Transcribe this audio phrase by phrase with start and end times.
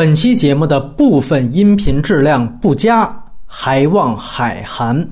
[0.00, 3.14] 本期节目的部分音频质量不佳，
[3.44, 5.06] 还望海涵。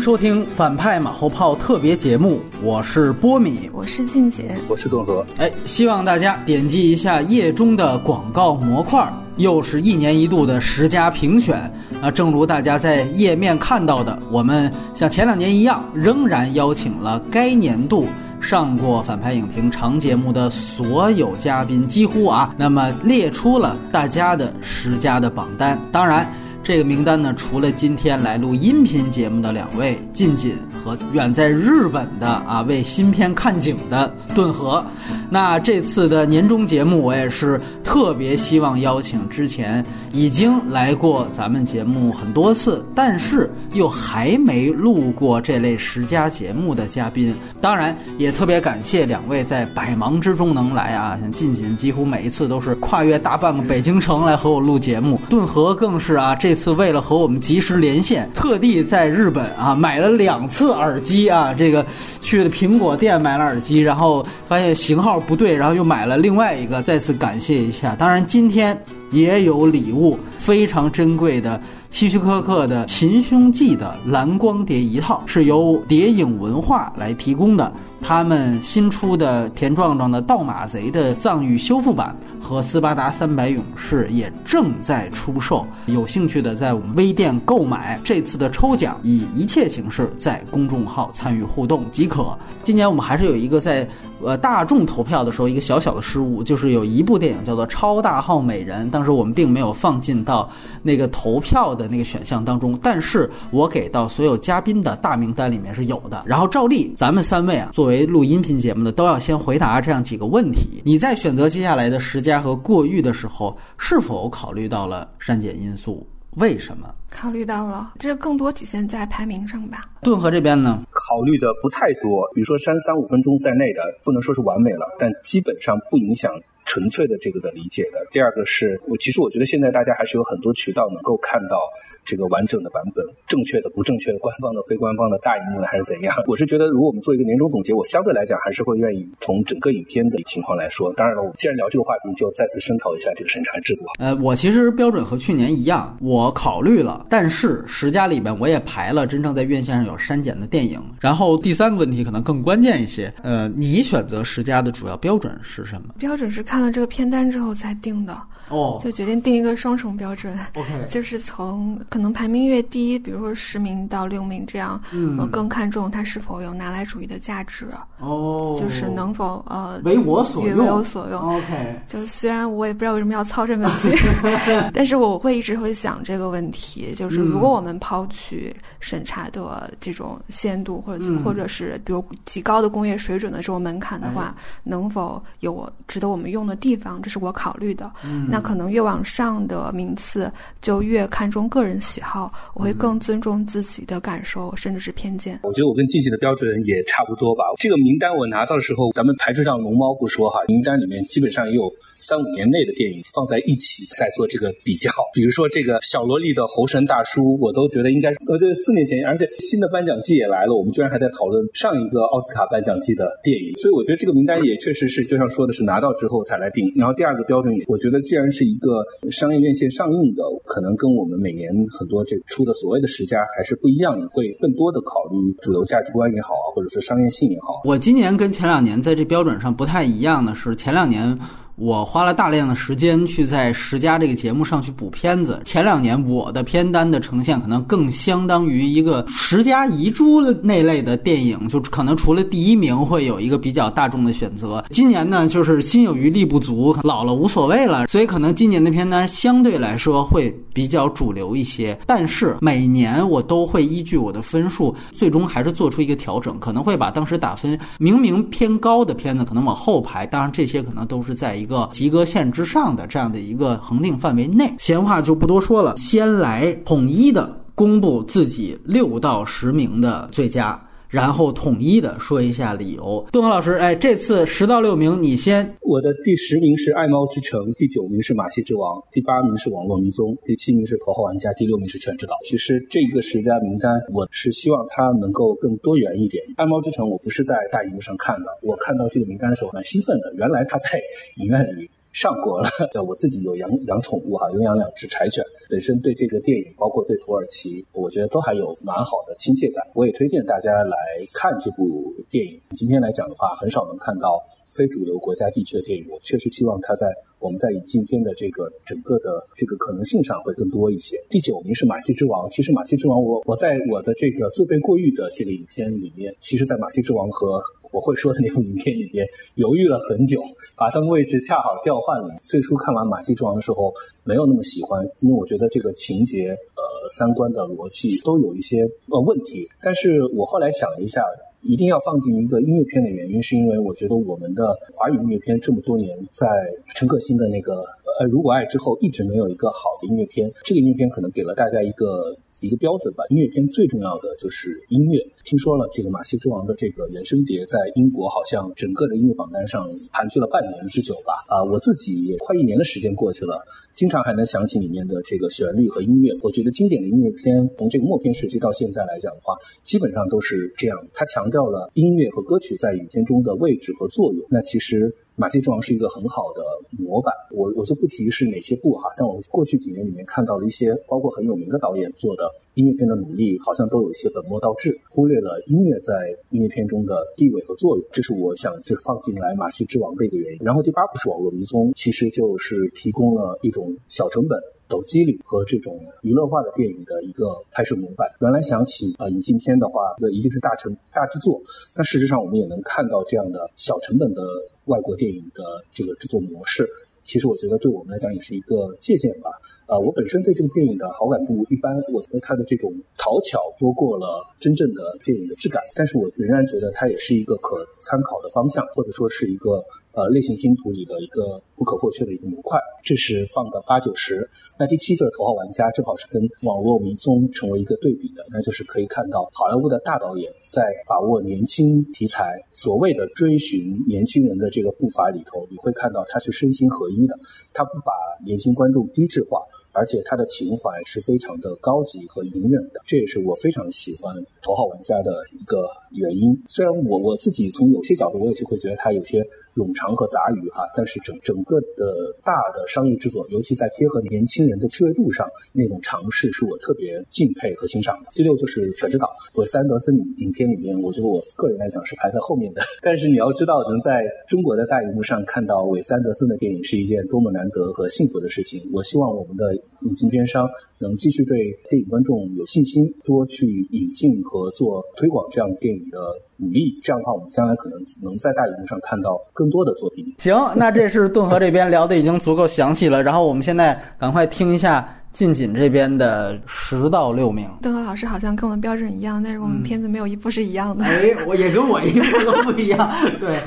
[0.00, 5.22] 迎收听反派马后炮特别节目，我是波米，我是静姐，我是顿河。
[5.36, 12.10] 哎，希望大家点击一下页中的广告模块，又是一年一度的十佳评选啊！
[12.10, 18.06] 正如大家在页面看到的，我们像前两年一样，仍然邀请了该年度
[18.40, 25.78] 上过反派影评长节目的所有嘉宾，几乎啊，那么列出了大家的十佳的榜单。
[25.92, 26.26] 当然。
[26.62, 34.84] 这个名单呢，除了今天来录音频节目的两位近锦和远在日本的啊为新片看景的顿河，
[35.30, 47.34] 那这次的年终节目我也是特别希望邀请之前已经来过咱们节目很多次，但是又还没录过这类十佳节目的嘉宾。
[47.60, 56.50] 当然也特别感谢两位在百忙之中能来啊，像近锦几乎每一次都是跨越大半个北京城来和我录节目，顿河更是啊这。
[56.60, 61.84] 次为了和我们及时连线，特地在日本啊买了两次耳机啊，这个
[62.20, 67.96] 去了苹果店买了耳机，然后发现型号不对，然后又买了另外一个，再次感谢一下。
[67.96, 68.78] 当然今天
[69.10, 71.58] 也有礼物，非常珍贵的
[71.90, 77.72] 希区柯克的《秦凶记》的蓝光碟一套，是由谍影文化来提供的。
[78.00, 82.16] 他们新出的田壮壮的《盗马贼》的藏语修复版。
[82.42, 88.00] 和斯巴达三百勇士也正在出售，有兴趣的在我们微店购买。
[88.02, 92.36] 这次的抽奖以一切形式在公众号参与互动即可。
[92.64, 93.86] 今年我们还是有一个在
[94.20, 100.50] 呃大众投票的时候一个小小的失误，就是有一部电影叫做《超大号美人》，当时我们并没有放进到
[100.82, 106.20] 那个投票的那个选项当中，但是我给到所有嘉宾的大名单里面是有的。
[106.26, 112.40] 然后照例，咱们三位啊作为录音频节目的都要先回答这样几个问题，你在选择接下来的时间。
[112.40, 116.06] 和过誉的时候，是否考虑到了删减因素？
[116.36, 117.92] 为什么考虑到了？
[117.98, 119.90] 这更多体现在排名上吧。
[120.00, 122.26] 顿河这边呢，考虑的不太多。
[122.34, 126.32] 比如说删三五分钟在内的，不能说是完美了，但基本上不影响
[126.64, 127.98] 纯粹的这个的理解的。
[128.10, 131.58] 第二个是我其实我觉得现在大家还是有很多渠道能够看到。
[132.04, 136.14] 这个完整的版本，正确的、不正确的、官方的、非官方的、大荧幕的还是怎样？
[136.26, 140.92] 我是觉得，如果我们做一个年终总结，我相对来讲还是会愿意从整个影片的情况来说。
[140.94, 143.84] 当然了，我既然聊这个话题，就再次声讨一下这个审查制度。
[143.98, 150.80] 呃，我其实标准和去年一样，我考虑了，但是十佳里边我也排了真正在院线上有删减的电影。
[151.00, 155.94] 然后第三个问题可能更关键一些，呃，你选择十佳的主要标准是什么？
[155.98, 158.16] 标准是看了这个片单之后才定的。
[158.48, 160.36] 哦，就决定定一个双重标准。
[160.54, 164.80] OK， 就是从可能排名越低，比如说十名到六名这样，
[165.18, 167.68] 我更看重它是否有拿来主义的价值。
[167.98, 171.20] 哦，就是能否呃为我所用，为我所用。
[171.20, 173.92] OK，就虽然我也不知道为什么要操这门心，
[174.72, 187.00] 但是我会一直会想这个问题，就是如果我们抛去审查的这种限度，或者或者是比如极高的工业水准的这种门槛的话，能否有值得我们用的地方？
[187.02, 187.90] 这是我考虑的。
[188.28, 188.40] 那。
[188.50, 192.30] 可能越往上的名次，就越看重个人喜好。
[192.54, 195.40] 我会更尊重自己的感受，甚至是偏见。
[195.42, 197.44] 我觉得我跟季季的标准也差不多吧。
[197.58, 204.90] 这个名单我拿到的时候，咱们排除掉龙猫不说哈，名单里面基本上也有三五年内的电影放在一起在做这个比较。
[205.14, 213.56] 比如说这个小萝莉的猴神大叔，我都觉得应该呃对四年前，而且新的颁奖季也来了，我们居然还在讨论上一个奥斯卡颁奖季的电影。
[213.56, 216.64] 所以我觉得这个名单也确实是就像说的是拿到之后才来定。
[216.76, 227.62] 然后第二个标准，我觉得既然是一个商业院线上映的，可能跟我们每年很多这出的所谓的十佳还是不一样，你会更多的考虑主流价值观也好啊，或者是商业性也好。
[227.64, 231.18] 我今年跟前两年在这标准上不太一样的是，前两年。
[231.60, 235.42] 我花了大量的时间去在十佳这个节目上去补片子。
[235.44, 244.64] 前两年我的片单的呈现可能更相当于一个十佳遗珠那类的电影，就可能除了第一名会有一个比较大众的选择。
[244.70, 251.78] 今年呢，就是心有余力不足，老了无所谓了，所以可能今年的片单相对来说会比较主流一些。
[251.86, 260.06] 但是每年我都会依据我的分数，最终还是做出一个调整，可能会把当时打分明明偏高的片子可能往后排。
[260.06, 261.49] 当然这些可能都是在一。
[261.50, 270.58] 个及格线之上的这样的一个恒定范围内，闲话就不多说了，先来统一的公布自己六到十名的最佳，
[270.90, 273.06] 然后统一的说一下理由。
[273.12, 275.54] 东河老师，哎，这次十到六名你先。
[275.60, 282.14] 我的第十名是爱猫之城，第九名是马戏之王，第八名是网络迷踪，第七名是头号玩家，第六名是全知道。
[282.22, 286.22] 其实这个十佳名单，我是希望它能够更多元一点。
[286.36, 290.12] 爱猫之城，我不是在大荧幕上看的，我看到这个名单的时候蛮兴奋的。
[290.16, 290.80] 原来它在
[291.18, 291.70] 影院里。
[291.92, 292.48] 上过了，
[292.86, 299.64] 我自己有养养宠物哈，有养两只柴犬，本身对这个电影，包括对土耳其，我觉得都还有蛮好的亲切感。
[299.74, 300.76] 我也推荐大家来
[301.12, 302.40] 看这部电影。
[302.56, 304.22] 今天来讲的话，很少能看到
[304.52, 306.86] 非主流国家地区的电影，我确实希望它在
[307.18, 310.96] 我们在引进片的这个整个的这个可能性上会更多一些。
[311.10, 317.42] 第九名是《马戏之王》，其实《马戏之王》我我在我的这个最被过誉的这个影片里面，其实在《马戏之王》和
[317.72, 319.06] 我会说的那部影片里边
[319.36, 320.22] 犹豫了很久，
[320.56, 322.08] 把他们位置恰好调换了。
[322.24, 323.72] 最初看完《马戏之王》的时候，
[324.04, 329.48] 没有那么喜欢，因为我觉得这个情节、呃三观的逻辑都有一些呃问题。
[329.62, 331.02] 但是我后来想了一下，
[331.42, 336.26] 一定要放进一个音乐片的原因，是因为我觉得我们的华语音乐片这么多年，在
[336.74, 337.54] 陈可辛的那个
[338.00, 340.30] 呃《如果爱》之后，一直没有一个好的音乐片。
[340.42, 342.16] 这个音乐片可能给了大家一个。
[342.40, 344.98] 一个标准吧，音乐片最重要的就是音乐。
[345.24, 351.12] 听说了这个《马戏之王》的这个原声碟，在英国好像整个的音乐榜单上盘踞了半年之久吧。
[351.28, 353.40] 啊，我自己也快一年的时间过去了，
[353.74, 356.10] 经常还能想起里面的这个旋律和音乐。
[356.22, 360.78] 我觉得经典的音乐片，从这个默片时期到现在来讲的话，基本上都是这样。
[360.94, 364.26] 它强调了音乐和歌曲在影片中的位置和作用。
[364.30, 364.94] 那其实。
[365.16, 366.42] 马戏之王是一个很好的
[366.78, 375.94] 模板，我我就不提是哪些部哈，但我过去几年里面看到了一些，包括很有名的导演做的音乐片的努力，好像都有一些本末倒置，忽略了音乐在
[376.30, 380.38] 音乐片中的地位和作用，这是我想就放进来马戏之王的一个原因。
[380.44, 384.38] 然后第八部是网络迷踪，其实就是提供了一种小成本。
[384.68, 388.08] 抖机灵和这种娱乐化的电影的一个拍摄模板。
[388.20, 391.42] 原来想起啊引进片的话，那一定是大成大制作。
[391.74, 394.22] 但事实上，我们也能看到这样的小成本的
[394.66, 395.42] 外国电影的
[395.72, 396.68] 这个制作模式。
[397.02, 399.30] 其实我觉得对我们来讲也是一个借鉴吧。
[399.70, 405.62] 啊，我本身对这个电影的好感度一般，我觉得它的这种讨巧多过了真正的电影的质感。
[405.76, 409.62] 但是我仍然觉得它也是一个可参考的方向，或者说是一个
[409.92, 412.58] 呃类型拼图里的一个不可或缺的一个模块。
[412.82, 414.28] 这是放的八九十。
[414.58, 427.14] 那第七就是头号玩家，正好是跟网络迷踪成为一个对比的，那就是可以看到好莱坞的大导演在把握年轻题材，所谓的追寻年轻人的这个步伐里头，你会看到他是身心合一的，
[427.52, 427.92] 他不把
[428.26, 429.38] 年轻观众低质化。
[429.72, 436.36] 而且他的情怀是非常的高级和隐忍的，这也是我非常喜欢头号玩家的一个原因。
[436.48, 439.24] 虽然我我自己从有些角度，我也就会觉得他有些。
[439.54, 448.10] 冗长和杂语哈，但是整整个的大的商业制作，尤其在贴合年轻人的趣味度上，那种尝试是我特别敬佩和欣赏的。
[448.12, 449.06] 第六就是《全知道》，
[449.40, 452.62] 韦斯安德森影片里面，我觉得我个人来讲是排在后面的。
[452.80, 458.62] 但是你要知道，能在中国的大荧幕上看到韦斯安德森的电影，是一件多么难得和幸福的事情。
[458.72, 460.48] 我希望我们的引进片商
[460.78, 461.36] 能继续对
[461.68, 465.98] 电影观众有信心，多去引进和做推广这样电影的。
[466.40, 470.04] 鼓励，这样的话，我们将来可能能在大荧幕上看到更多的作品。
[470.18, 474.96] 行，那这是顿河这边聊的已经足够详细了，然后我们现在赶快听一下。
[475.12, 480.84] 近锦这边的十到六名，邓和老师好像跟我们标准一样，但是我们片子没有一部是一样的。
[480.84, 482.90] 哎，我也跟我一部都不一样。
[483.18, 483.38] 对，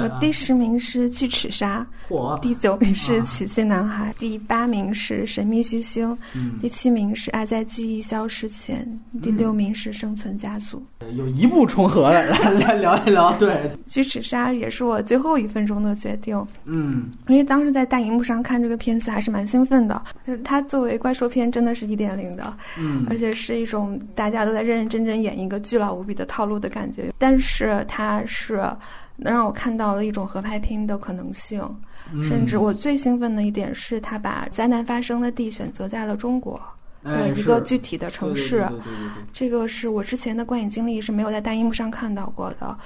[0.00, 1.86] 我第十名是巨齿鲨，
[2.40, 6.16] 第九名是奇迹男孩，第八名是神秘巨星，
[6.60, 8.86] 第七名是爱在记忆消失前，
[9.22, 10.82] 第六名是生存加速。
[11.16, 13.32] 有一部重合的，来来聊一聊。
[13.34, 16.42] 对，巨齿鲨也是我最后一分钟的决定。
[16.64, 27.12] 嗯，因为当时在大荧幕上看这个片子还是蛮兴奋的，就是它作为怪兽片真的是一点零的，嗯，而且是一种大家都在认认真真演一个巨老无比的套路的感觉。
[27.18, 28.62] 但是它是
[29.16, 31.60] 能让我看到了一种合拍片的可能性，
[32.22, 36.62] 甚至我最兴奋的一点是，他把灾难发生的地选择在了中国。
[37.02, 38.66] 对一个具体的城市，
[39.32, 42.76] 这个是我之前的观影经历是没有在大荧幕上看到过的。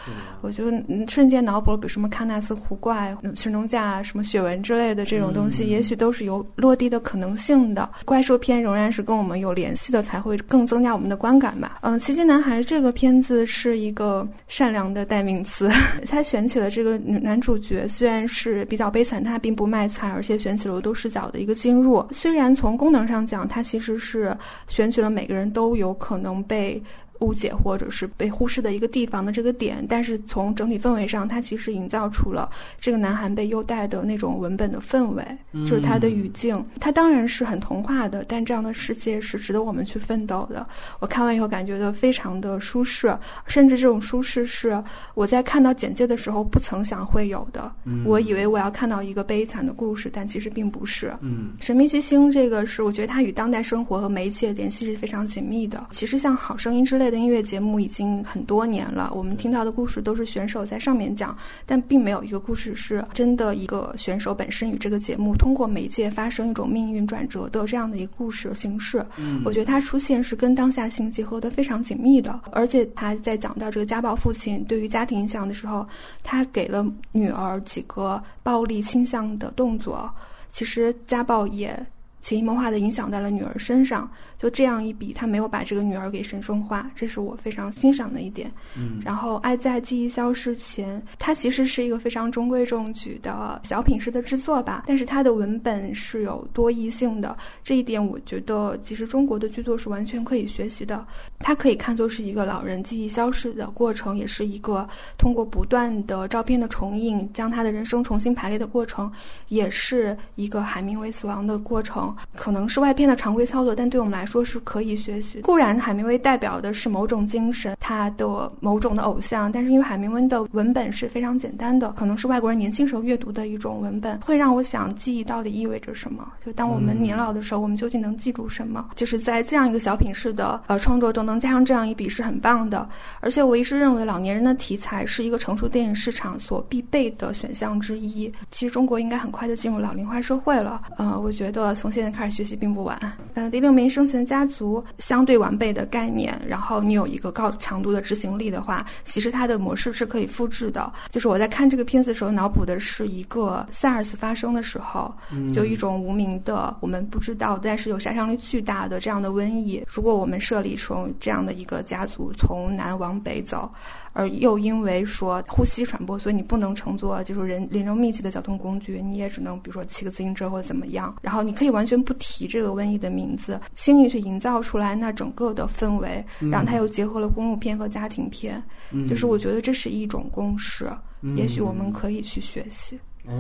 [0.40, 0.66] 我就
[1.08, 7.88] 瞬间脑补了，比如什么喀纳斯湖怪、神农架、什么雪纹之类的这种东西，也许都是有落地的可能性的。
[8.04, 11.78] 怪兽片仍然是跟我们有联系的，才会更增加我们的观感吧。
[11.82, 15.68] 嗯，奇迹男孩这个片子是一个善良的代名词，
[16.06, 22.06] 他选起了这个女男主角，虽然是比较悲惨，他并不卖惨，而且选起了多视角的一个进入。
[22.10, 24.36] 虽然从功能上讲，它其实是是
[24.68, 26.80] 选取了每个人都有可能被
[27.20, 35.24] 误解或者是被忽视的一个地方的这个点，但是从整体氛围上，它其实营造出了这个南韩被优待的那种文本的氛围，
[35.64, 36.62] 就是它的语境。
[36.80, 40.66] 它当然是很童话的，但这样的世界是值得我们去奋斗的。
[41.00, 43.16] 我看完以后感觉到非常的舒适，
[43.46, 44.82] 甚至这种舒适是
[45.14, 47.72] 我在看到简介的时候不曾想会有的。
[48.04, 51.14] 我以为我要看到一个悲惨的故事，但其实并不是。
[51.20, 55.86] 嗯，神秘巨星这个是我觉得它与当代生活和媒介联系是非常紧密的。
[55.90, 57.24] 其实像《好声音》之类的。
[57.24, 61.34] 音乐节目已经很多年了，我们听到的故事都是选手在上面讲，
[61.64, 69.02] 但并没有一个故事是真的一个选手本身与这个节目通过媒介发生一种命运转折的这样的一个故事形式。
[69.16, 75.86] 嗯，我觉得它出现是跟当下性结合的非常紧密的，而且他在讲到这个家暴父亲对于家庭影响的时候，
[76.22, 80.10] 他给了女儿几个暴力倾向的动作，
[80.50, 81.74] 其实家暴也
[82.20, 84.10] 潜移默化的影响在了女儿身上。
[84.44, 88.52] 就这样一笔，他没有把这个女儿给神圣化，这是我非常欣赏的一点。
[88.76, 101.06] 嗯，然后《爱在记忆消失前》，它其实是一个非常中规中矩的小品式的制作吧，但是它的文本是有多义性的，这一点我觉得其实中国的剧作是完全可以学习的。
[101.38, 104.86] 它可以看作是一个老人记忆消失的过程，也是一个
[105.16, 109.10] 通过不断的照片的重印，将他的人生重新排列的过程，
[109.48, 112.14] 也是一个海明威死亡的过程。
[112.36, 114.33] 可能是外片的常规操作，但对我们来说。
[114.34, 115.40] 说是可以学习。
[115.42, 126.26] 固然海明威代表的是某种精神，他的某种的偶像，但是因为海明威的文本是非常简单的，可能是外国人年轻时候阅读的一种文本，会让我想记忆到底意味着什么。
[126.44, 128.90] 就当我们年老的时候，我们究竟能记住什么？
[128.96, 132.88] 就是在这样一个小品式的呃创作中，能加上这样一笔是很棒的。
[133.20, 138.32] 而且我一直认为老年人的题材是一个成熟电影市场所必备的选项之一。
[138.50, 140.82] 其实中国应该很快就进入老龄化社会了。
[140.96, 142.98] 呃，我觉得从现在开始学习并不晚。
[143.34, 144.23] 嗯，第六名生存。
[144.24, 150.92] 家族相对完备的概念，然后你有一个高强度的执行力的话，其实它的模式是可以复制的。
[151.10, 155.14] 就是我在看这个片子的时候，脑补的是一个 SARS 发生的时候，
[155.52, 159.84] 就一种无名的、我们不知道但是有杀伤力巨大的这样的瘟疫。
[159.88, 163.70] 如果我们设立成这样的一个家族从南往北走。
[164.14, 171.14] 而又因为说呼吸传播，所以你不能乘坐就是人人流密集的交通工具，你也只能比如说骑个自行车或者怎么样。
[171.20, 178.62] 然后你可以完全不提这个瘟疫的名字，轻易去营造出来那整个的氛围，然后它又结合了公路片和家庭片，
[179.06, 180.88] 就是我觉得这是一种公式，
[181.36, 182.98] 也许我们可以去学习。
[183.26, 183.34] 哎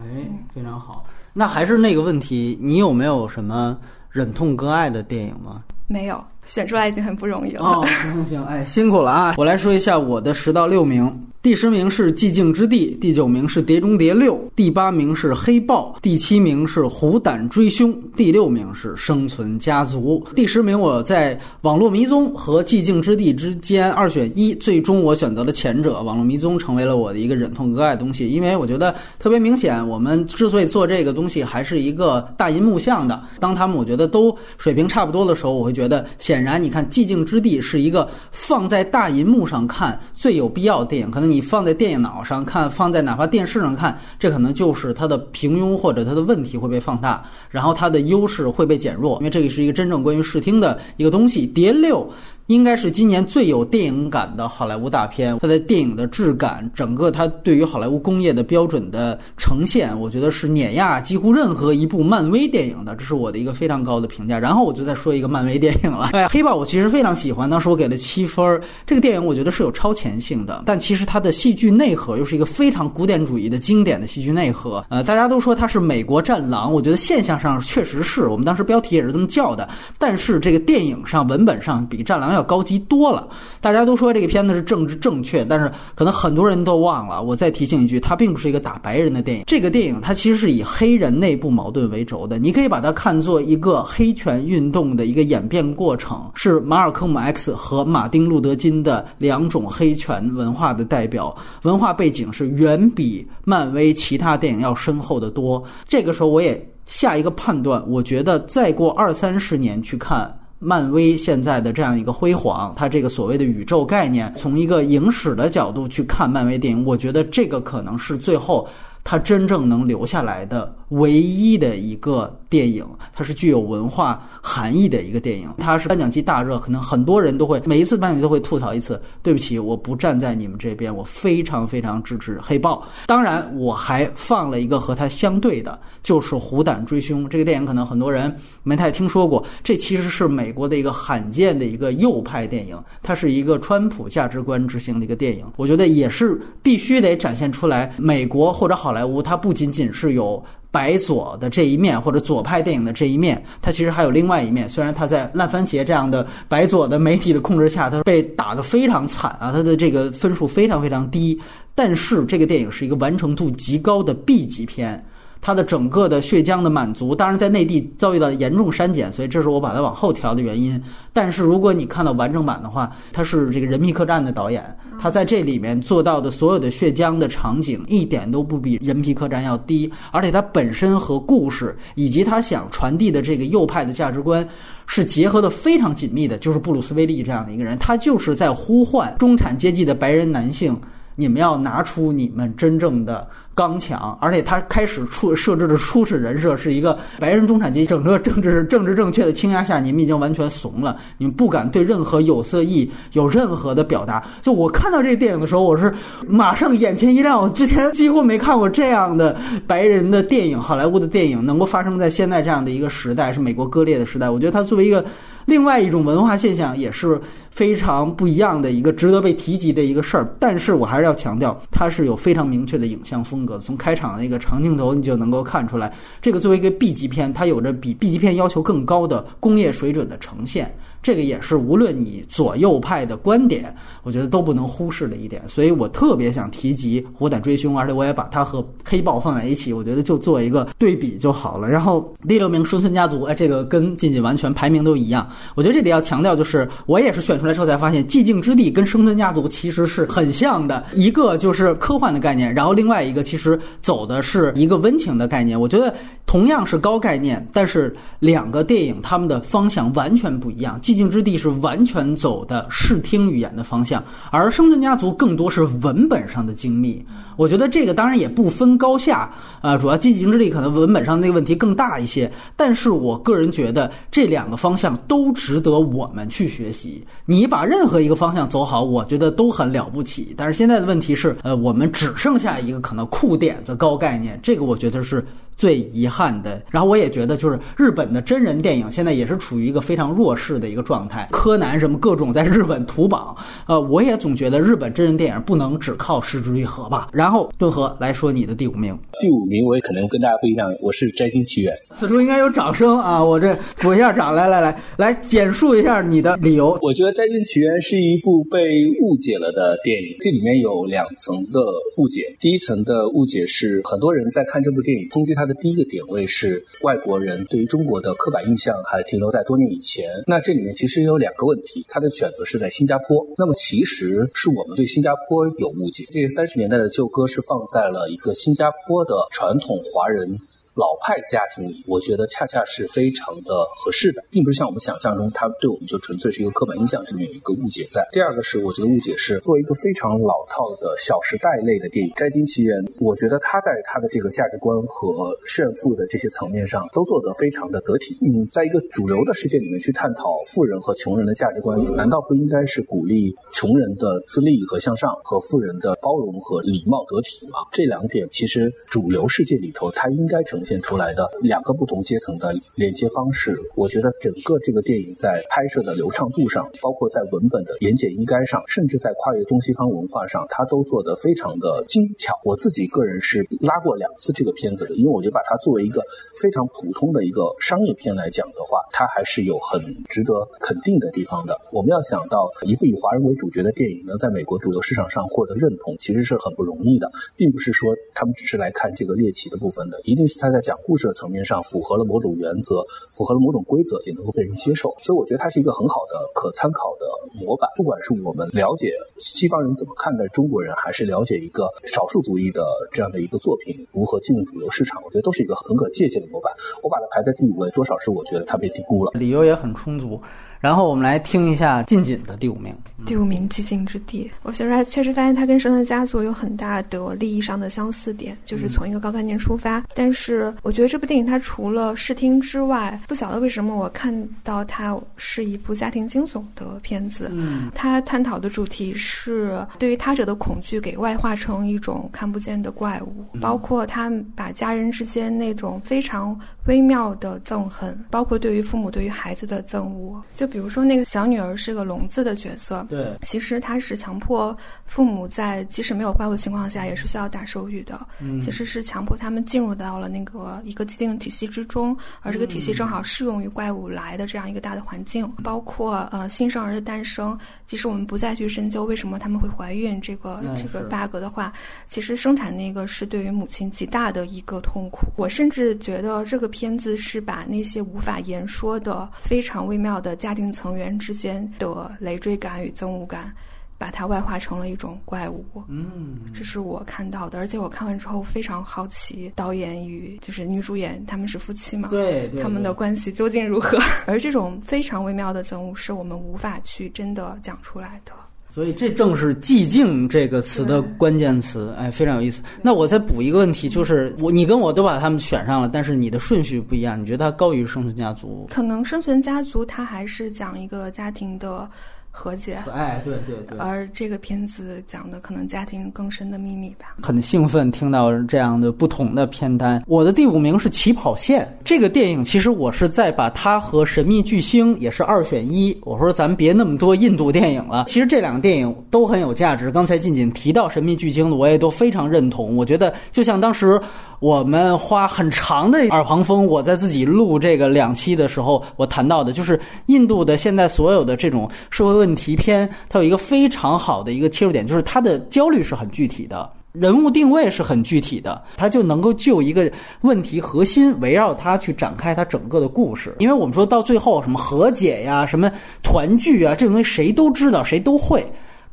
[0.00, 1.06] 哎，非常好。
[1.32, 3.78] 那还是那个问题，你有没有什么
[4.10, 5.62] 忍痛割爱的电影吗？
[5.86, 6.22] 没有。
[6.48, 7.64] 选出来已经很不容易了。
[7.64, 9.34] 哦，行行行，哎，辛苦了啊！
[9.36, 11.24] 我来说一下我的十到六名。
[11.40, 20.22] 第十名是《寂静之地》，第九名是《碟中谍六》，第八名是《黑豹》，第七名是《虎胆追凶》，第六名是《生存家族》。
[20.34, 33.22] 第十名我在《网络迷踪》和《寂静之地》之间二选一，最终我选择了前者，《网络迷踪》成为了我的一个忍痛割爱的东西，因为我觉得特别明显，我们之所以做这个东西，还是一个大银幕向的。
[33.38, 41.28] 当他们我觉得都水平差不多的时候，我会觉得显显然，你看《寂静之地》是一个放在大银幕上看最有必要的电影，可能。
[41.28, 51.46] 你放在电脑上看，放在哪怕电视上看，这可能就是它的平庸或者它的问题会被放大，然后它的优势会被减弱，因为这个是一个真正关于视听的一个东西。
[51.46, 52.08] 碟六。
[52.48, 64.38] 应该是今年最有电影感的好莱坞大片，它的电影的质感，整个它对于好莱坞工业的标准的呈现，我觉得是碾压几乎任何一部漫威电影的，这是我的一个非常高的评价。
[64.38, 68.58] 然后我就再说一个漫威电影了，哎， 黑豹我其实非常喜欢，当时我给了七分。
[68.86, 74.82] 这个电影我觉得是有超前性的，但其实它的戏剧内核又是一个非常古典主义的经典的戏剧内核。
[74.88, 82.37] 呃，大家都说它是美国战狼，我觉得现象上确实是我们当时标题也是这么叫的，但是这个电影上文本上比战狼要。
[82.38, 83.28] 要高级多了。
[83.60, 87.20] 大家都说这个片子是政治正确，但是可能很多人都忘了。
[87.20, 89.44] 我再提醒一句，它并不是一个打白人的电影。
[89.46, 92.38] 这个电影它其实是以黑人内部矛盾为轴的。
[92.38, 101.36] 你可以把它看作一个黑权运动的一个演变过程，是马尔科姆 X 和马丁路德金的两种黑权文化的代表。
[101.62, 105.62] 文化背景是远比漫威其他电影要深厚的多。
[105.88, 110.37] 这个时候我也下一个判断，我觉得再过二三十年去看。
[110.58, 118.68] 漫威现在的这样一个辉煌，它这个所谓的宇宙概念，从一个影史的角度去看漫威电影，我觉得这个可能是最后。
[119.04, 125.52] 它真正能留下来的唯一的一个电影，它是具有文化含义的一个电影。
[125.58, 129.00] 它是颁奖季大热，可能很多人都会每一次颁奖都会吐槽一次。
[129.22, 132.86] 对不起，我不站在你们这边，我非常非常支持黑豹。
[133.06, 139.44] 当然，我还放了一个和它相对的，就是《虎胆追凶》这个电影，可能很多人没太听说过。
[139.62, 145.44] 这其实是美国的一个罕见的一个右派电影，它是一个川普价值观执行的一个电影。
[145.56, 154.68] 我觉得也是必须得展现出来，美国或者好莱坞，它不仅仅是有白左的这一面，或者左派电影的这一面，它其实还有另外一面。
[154.68, 161.40] 虽然它在烂番茄这样的白左的媒体的控制下，它被打得非常惨啊，它的这个分数非常非常低。
[161.74, 165.04] 但是这个电影是一个完成度极高的 B 级片。
[165.48, 170.78] 它的整个的血浆的满足，当然在内地遭遇到严重删减，所以这是我把它往后调的原因。
[171.10, 174.62] 但是如果你看到完整版的话，他是这个人皮客栈的导演，
[175.00, 184.46] 他在这里面做到的所有的血浆的场景一点都不比人皮客栈要低，而且它本身和故事以及他想传递的这个右派的价值观
[184.84, 186.36] 是结合的非常紧密的。
[186.36, 190.78] 就是布鲁斯威利这样的一个人，他就是在呼唤中产阶级的白人男性，
[191.16, 193.26] 你们要拿出你们真正的。
[193.58, 204.24] 刚强，而且他开始出设置的初始人设是一个白人中产阶级，整个政治政治正确的倾压下，你们已经完全怂了，你们不敢对任何有色裔有任何的表达。
[204.40, 205.92] 就我看到这个电影的时候，我是
[206.24, 209.36] 马上眼前一亮，我之前几乎没看过这样的
[209.66, 214.30] 白人的电影，好莱坞的电影能够发生在现在这样的一个时代，是美国割裂的时代。
[214.30, 215.04] 我觉得他作为一个。
[215.48, 217.18] 另外一种文化现象也是
[217.50, 223.58] 非常不一样的一个值得被提及的一个事儿，但是我还是要强调，它是有非常明确的影像风格。
[223.58, 225.90] 从开场的那个长镜头，你就能够看出来，
[226.20, 230.70] 这个作为一个 B 级片，它有着比 B 级片要求更高的工业水准的呈现。
[231.08, 241.66] 这个也是无论你左右派的观点，我觉得都不能忽视的一点，所以我特别想提及《虎胆追凶》，而且我也把它和《黑豹》放在一起，我觉得就做一个对比就好了。
[241.66, 245.26] 然后第六名《生存家族》，哎，这个跟近近完全排名都一样。
[245.54, 255.58] 我觉得这里要强调就是，我也是选出来之后才发现，《寂静之地》跟《生存家族》其实是很像的，一个就是科幻的概念，然后另外一个其实走的是一个温情的概念。
[255.58, 255.94] 我觉得
[256.26, 260.78] 同样是高概念，但是两个电影他们的方向完全不一样。
[260.82, 264.02] 寂静之地是完全走的视听语言的方向，
[264.32, 267.02] 而生存家族更多是文本上的精密。
[267.36, 272.28] 我觉得这个当然也不分高下，啊，主要寂静之地可能文本上那个问题更大一些。
[272.56, 277.06] 但是我个人觉得这两个方向都值得我们去学习。
[277.26, 280.34] 你把任何一个方向走好，我觉得都很了不起。
[280.36, 285.24] 但是现在的问题是，呃，我们只剩下一个可能酷点子高概念，这个我觉得是。
[285.58, 291.28] 最遗憾的，然后我也觉得，就是日本的真人电影现在也是处于一个非常弱势的一个状态。
[291.32, 297.08] 柯南什么各种在日本屠榜，呃，我也总觉得日本真人电影不能只靠失之愈合吧。
[297.12, 301.76] 然后顿河来说你的第五名，第五名我也可能跟大家不一样，我是摘星奇缘。
[301.96, 303.22] 此处应该有掌声啊！
[303.24, 306.78] 我这鼓一下掌，来来来来简述一下你的理由。
[306.80, 311.60] 我觉得摘星奇缘是一部被误解了的电影，这里面有两层的
[311.96, 312.36] 误解。
[312.38, 315.47] 第一层的误解是很多人在看这部电影抨击他。
[315.54, 320.04] 第一个点位是外国人对于中国的刻板印象还停留在多年以前。
[320.26, 323.26] 那这里面其实有两个问题，他的选择是在新加坡。
[323.36, 326.04] 那么其实是我们对新加坡有误解。
[326.10, 330.38] 这些三十年代的旧歌是放在了一个新加坡的传统华人。
[330.78, 338.06] 老派家庭里，我觉得恰恰是非常的合适的，并不是像我们想象中，它对我们就纯粹是一个刻板印象，这里面有一个误解在。
[338.12, 348.16] 第二个是，我觉得误解是作为一个非常老套的小时代类的电影《摘金奇缘》，我觉得他在他的这个价值观和炫富的这些层面上都做得非常的得体。
[348.22, 357.66] 嗯，在一个主流的世界里面去探讨富人和穷人的价值观，难道不应该是鼓励穷人的自立和向上，和富人的包容和礼貌得体吗？
[357.72, 360.62] 这两点其实主流世界里头它应该呈。
[360.67, 372.38] 现现出来的两个不同阶层的连接方式，我觉得整个这个电影在拍摄的流畅度上，包括在文本的言简意赅上，甚至在跨越东西方文化上，它都做得非常的精巧。
[372.44, 376.02] 我自己个人是拉过两次这个片子的，因为我觉得把它作为一个
[376.38, 381.58] 非常普通的一个商业片来讲的话，它还是有很值得肯定的地方的。
[381.72, 390.57] 我们要想到一部以华人为主角的电影能在美国主流市场上获得认同，其实是很不容易的，并不是说他们只是来看这个猎奇的部分的，一定是他在。
[390.58, 394.92] 在讲故事的层面上，符合了某种原则，符合了某种规则，也能够被人接受。
[394.98, 397.06] 所以我觉得它是一个很好的可参考的
[397.38, 397.70] 模板。
[397.76, 398.90] 不管是我们了解
[399.20, 406.52] 西方人怎么看待中国人，还是了解一个少数族裔的这样的一个作品如何进入主流市场，我觉得都是一个很可借鉴的模板。
[406.82, 409.12] 我把它排在第五位，多少是我觉得它被低估了。
[409.14, 410.20] 理由也很充足。
[410.60, 412.74] 然后我们来听一下近景的第五名。
[413.06, 419.84] 第五名《寂静之地》，我写出来确实发现它跟《圣诞家族》有很大的利益上的相似点，就是从一个高概念出发。
[419.94, 427.30] 但是我觉得这部电影它除了视听之外，不晓得为什么我看到它是一部家庭惊悚的片子。
[427.32, 440.20] 嗯，它探讨的主题是对于他者的恐惧给外化成一种看不见的怪物，包括他把家人之间那种非常微妙的憎恨，包括对于父母对于孩子的憎恶。
[440.34, 442.84] 就比如说那个小女儿是个聋子的角色。
[442.88, 444.56] 对，其实她是强迫
[444.88, 448.04] 父母在即使没有怪物的情况下，也是需要打手语的。
[448.18, 455.30] 嗯，其实是强迫他们进入到了那个一个既定的体系之中，而这个体系正好适用于怪物来的这样一个大的环境。
[455.44, 461.52] 包括呃新生儿的诞生，即使我们不再去深究为什么他们会怀孕这个这个 bug 的话，
[461.86, 465.00] 其实生产那个是对于母亲极大的一个痛苦。
[465.16, 472.72] 我甚至觉得这个片子是把那些无法言说的非常微妙的家庭成员之间的累赘感与。
[472.78, 473.34] 憎恶感，
[473.78, 475.44] 把它外化成了一种怪物。
[475.68, 481.88] 嗯，这是我看到的，而且我看完之后非常好奇，导演与就是女主演他们是夫妻嘛？
[481.88, 483.78] 对，他们的关系究竟如何？
[484.04, 488.12] 而这种非常微妙的憎恶，是我们无法去真的讲出来的。
[488.50, 492.42] 所以这正是“寂静”这个词的关键词，哎，非常有意思。
[492.60, 498.48] 那我再补一个问题，就是我你跟我都把他们选上了，但是你的顺序不一样，你觉得它高于《生存家族》？
[498.52, 501.70] 可能《生存家族》它还是讲一个家庭的。
[502.18, 506.96] 和解，哎，对对对，而这个片子讲的可能家庭更深的秘密吧。
[507.00, 509.80] 很兴奋听到这样的不同的片单。
[509.86, 515.78] 我的第五名是《起跑线》这个电影，其实我是在把它和《神秘巨星》也是二选一。
[515.84, 519.70] 我说咱别那么多印度电影了，其实这两个电影都很有价值。
[519.70, 522.56] 刚才静静提到《神秘巨星》的，我也都非常认同。
[522.56, 523.80] 我觉得就像当时。
[524.20, 543.14] 我们花很长的耳旁风，我在自己录这个两期的时候，我谈到的就是印度的现在所有的这种社会问题片，它有一个非常好的一个切入点，就是它的焦虑是很具体的，人物定位是很具体的，它就能够就一个问题核心围绕它去展开它整个的故事。
[543.20, 545.50] 因为我们说到最后什么和解呀、什么
[545.82, 548.26] 团聚啊，这种东西谁都知道，谁都会。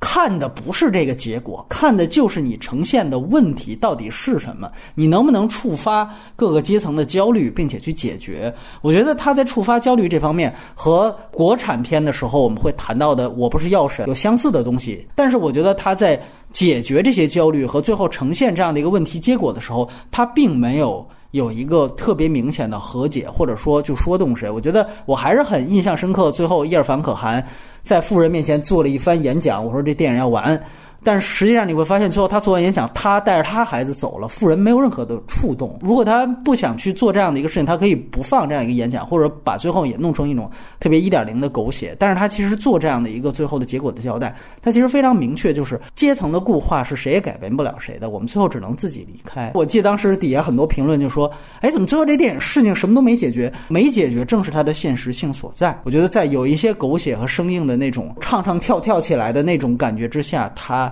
[0.08, 8.54] 看的不是这个结果，看的就是你呈现的问题到底是什么，你能不能触发各个阶层的焦虑，并且去解决？
[8.84, 24.48] 我觉得他在触发焦虑这方面和国产片的时候我们会谈到的《我不是药神》有相似的东西，但是我觉得他在解决这些焦虑和最后呈现这样的一个问题结果的时候，他并没有有一个特别明显的和解，或者说就说动谁。
[24.48, 27.44] 我觉得我还是很印象深刻，最后伊尔凡可汗。
[27.86, 30.60] 在富人面前做了一番演讲，我说这电影要完。
[31.06, 35.78] 但实际上你会发现，最后他做完演讲，他带着他孩子走了，富人没有任何的触动。
[35.82, 41.96] 如果他不想去做这样的一个事情，他可以不放这样一个演讲，或者把最后也弄成一种特别一点零的狗血。
[42.00, 49.52] 但是他其实做这样的一个最后的结果的交代，他其实非常明确，就是阶层的固化是谁也改变不了谁的，我们最后只能自己离开。
[49.54, 53.54] 我记得当时底下很多评论就说：“哎，怎么最后这电影事情什么都没解决？
[53.68, 60.92] 没解决正是它的现实性所在。”我觉得在有一些狗血和生硬的那种唱唱跳跳起来的那种感觉之下，他。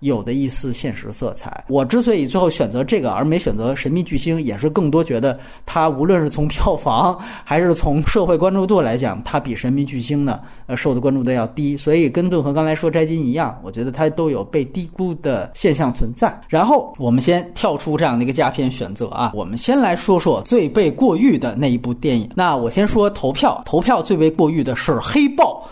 [0.00, 1.64] 有的一丝现实色彩。
[1.68, 11.76] 我之所以最后选择这个而没选择《神秘巨星》，也是更多觉得它无论是从票房还是从社会关注度来讲，它比《神秘巨星》呢呃受的关注度要低。
[11.76, 16.38] 所以跟顿和刚才说摘金一样，我觉得它都有被低估的现象存在。
[16.48, 22.30] 然后我们先跳出这样的一个佳片选择啊，我们先来说说最被过誉的那一部电影。
[22.34, 25.64] 那我先说投票，投票最被过誉的是《黑豹》。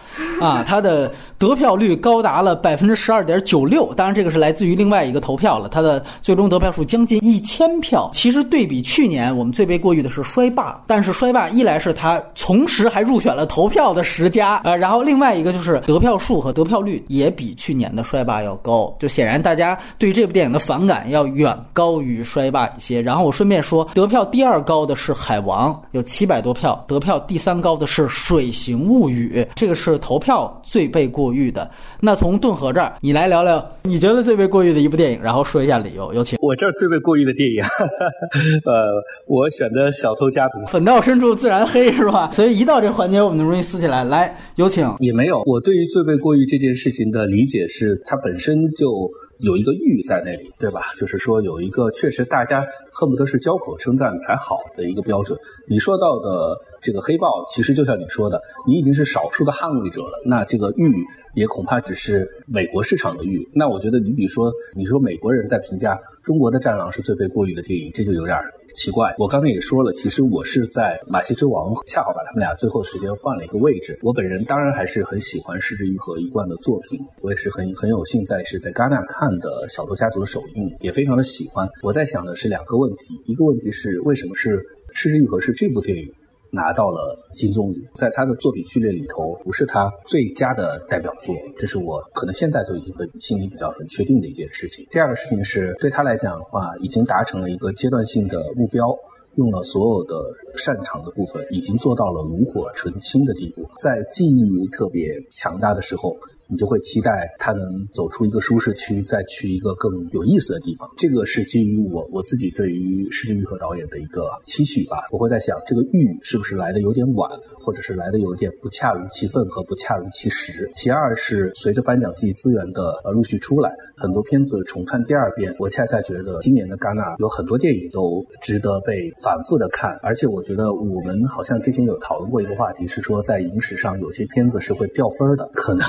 [0.42, 8.08] 啊，它的得票率高达了百分之十二点九六，当然这个是来自于另外一个投票了，它的最终得票数将近一千票。
[8.14, 23.02] 其实对比去年，我们最被过誉的是《衰霸》，但是《衰霸》一来是它同时还入选了投票的十佳，呃，然后另外一个就是得票数和得票率也比去年的《衰霸》要高，就显然大家对这部电影的反感要远高于《衰霸》一些。
[23.02, 30.00] 然后我顺便说，得票第二高的是《海王》，有七百多票，得票第三高的是《水形物语》，这个是。
[30.06, 36.12] 投票最被过誉的，那从顿河这儿，你来聊聊你觉得最被过誉的一部电影，然后说一下理由。
[36.14, 36.38] 有请。
[36.40, 37.62] 我这儿最被过誉的电影，
[38.64, 40.60] 呃，我选的《小偷家族》。
[40.66, 42.30] 粉到深处自然黑，是吧？
[42.32, 44.04] 所以一到这环节，我们就容易撕起来。
[44.04, 44.92] 来，有请。
[44.98, 49.10] 也没有，我对于最被过誉这件事情的理解是，它本身就。
[49.40, 50.80] 有一个欲在那里，对吧？
[50.96, 55.38] 就是说有一个确实大家恨不得是交口称赞才好的一个标准。
[55.68, 60.22] 你说到的这个黑豹，其实就像你说的，你已经是少数的捍卫者了。
[60.24, 60.94] 那这个玉
[61.34, 63.44] 也恐怕只是美国市场的玉。
[63.52, 68.38] 那我觉得，你比如说，你说美国人在评价中国的《战狼》是最被过誉的电影，这就有点
[68.76, 69.12] 奇怪。
[69.18, 73.98] 我刚才也说了，其实我是在《马戏之王》恰好把他们俩最后时间换了一个位置。
[74.02, 81.68] 我本人当然还是很喜欢失之愈合一贯的作品，我也是很很有幸在是在戛纳看的《小偷家族》的首映，也非常的喜欢。
[81.82, 86.12] 我在想的是两个问题，一个问题是为什么是失之愈合是这部电影？
[86.56, 94.84] 拿到了金棕榈，在他的作品序列里头，不是他最佳的代表作，这是我可能现在都已经会心里比较很确定的一件事情。
[94.90, 98.88] 第二个事情是对他来讲的话，已经达成了一个阶段性的目标，
[99.36, 100.16] 用了所有的
[100.56, 106.16] 擅长的部分，已经做到了炉火纯青的地步，在记忆特别强大的时候。
[106.48, 107.60] 你就会期待他能
[107.92, 110.88] 走出一个舒适区，再去一个更有意思的地方。
[110.96, 114.98] 这个是基于我我自己对于施之玉和导演的一个期许吧。
[115.12, 117.30] 我会在想，这个玉是不是来的有点晚，
[117.60, 120.70] 或者是来的有点不恰如其分和不恰如其时。
[120.74, 129.98] 其二是随着颁奖季资源的呃陆续出来，很多片子重看第二遍，我恰恰觉得今年的戛纳有很多电影都值得被反复的看。
[130.02, 135.86] 而且我觉得我们好像之前有讨论过一个话题，是说在影史上有些片子是会掉分的，可能。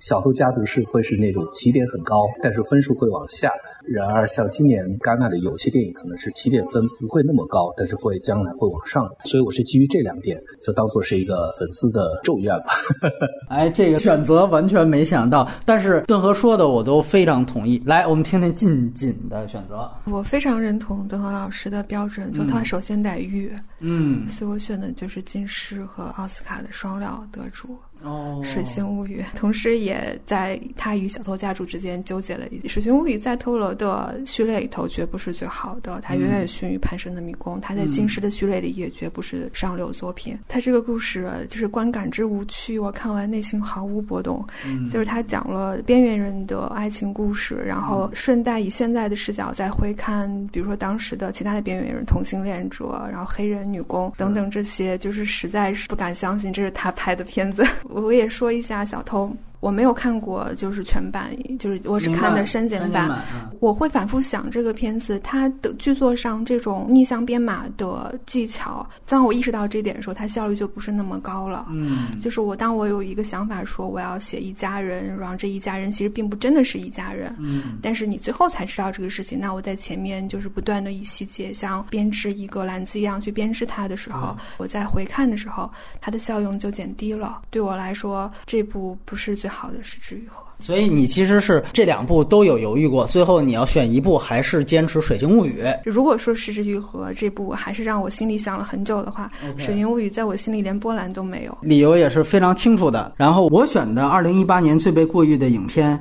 [0.00, 3.50] 小偷家族是会是那种起点很高，但是分数会往下。
[3.92, 9.08] 然而，像今年戛纳的有些电影可能是起点分不会那么高，但是会将来会往上。
[9.24, 12.66] 所以我是基于这两点，就当做是一个粉丝的咒怨吧。
[13.48, 17.82] 哎，这个选择完全没想到，但是顿河说的我都非常同意。
[17.86, 19.90] 来，我们听听近锦的选择。
[20.04, 27.76] 我非常认同顿河老师的标准，就他首先得玉，嗯，所以我选的就是金狮和奥斯卡的双料得主。
[28.04, 32.60] 哦，《水星物语》，同时也在他与小偷家族之间纠结了一。
[32.68, 37.56] 《水星物语》在特罗的序列里头绝不是最好的，它远远逊于《潘神的迷宫》。
[37.60, 40.36] 它在金狮的序列里也绝不是上流作品。
[40.48, 44.44] 它这个故事就是观感之无趣，我看完内心毫无波动。
[44.92, 57.64] 就是他讲了边缘人的爱情故事，然后顺带以现在的视角再回看，比如说当时的其他的边缘人、同性恋者，然后黑人女工等等这些，就是实在是不敢相信这是他拍的片子。
[57.88, 59.30] 我也说一下小偷。
[59.60, 63.24] 我没有看过，就是全版，就是我只看的删减版。
[63.58, 71.66] 我会反复想这个片子，它的剧作上这种逆向编码的技巧，当我意识到这一点的时候，它效率就不是那么高了。
[71.74, 77.34] 嗯，就是我当我有一个想法说我要写一家人，然后这一家人其实并不真的是一家人。
[77.40, 85.68] 嗯，但是你最后才知道这个事情，那我在前面就是不断的以细节像编织一个篮子一样去编织它的时候，我在回看的时候，
[86.00, 87.42] 它的效用就减低了。
[87.50, 89.47] 对我来说，这部不是最。
[89.48, 95.62] 好的是之愈合，所以你其实是这两部都有犹豫过，最后你要选一部，还是坚持《水晶物语》？
[95.84, 99.30] 如果说失之愈合这部还是让我心里想了很久的话，
[99.60, 103.12] 《水晶物语》在我心里连波澜都没有，理由也是非常清楚的。
[103.16, 105.98] 然后我选的二零一八年最被过誉的影片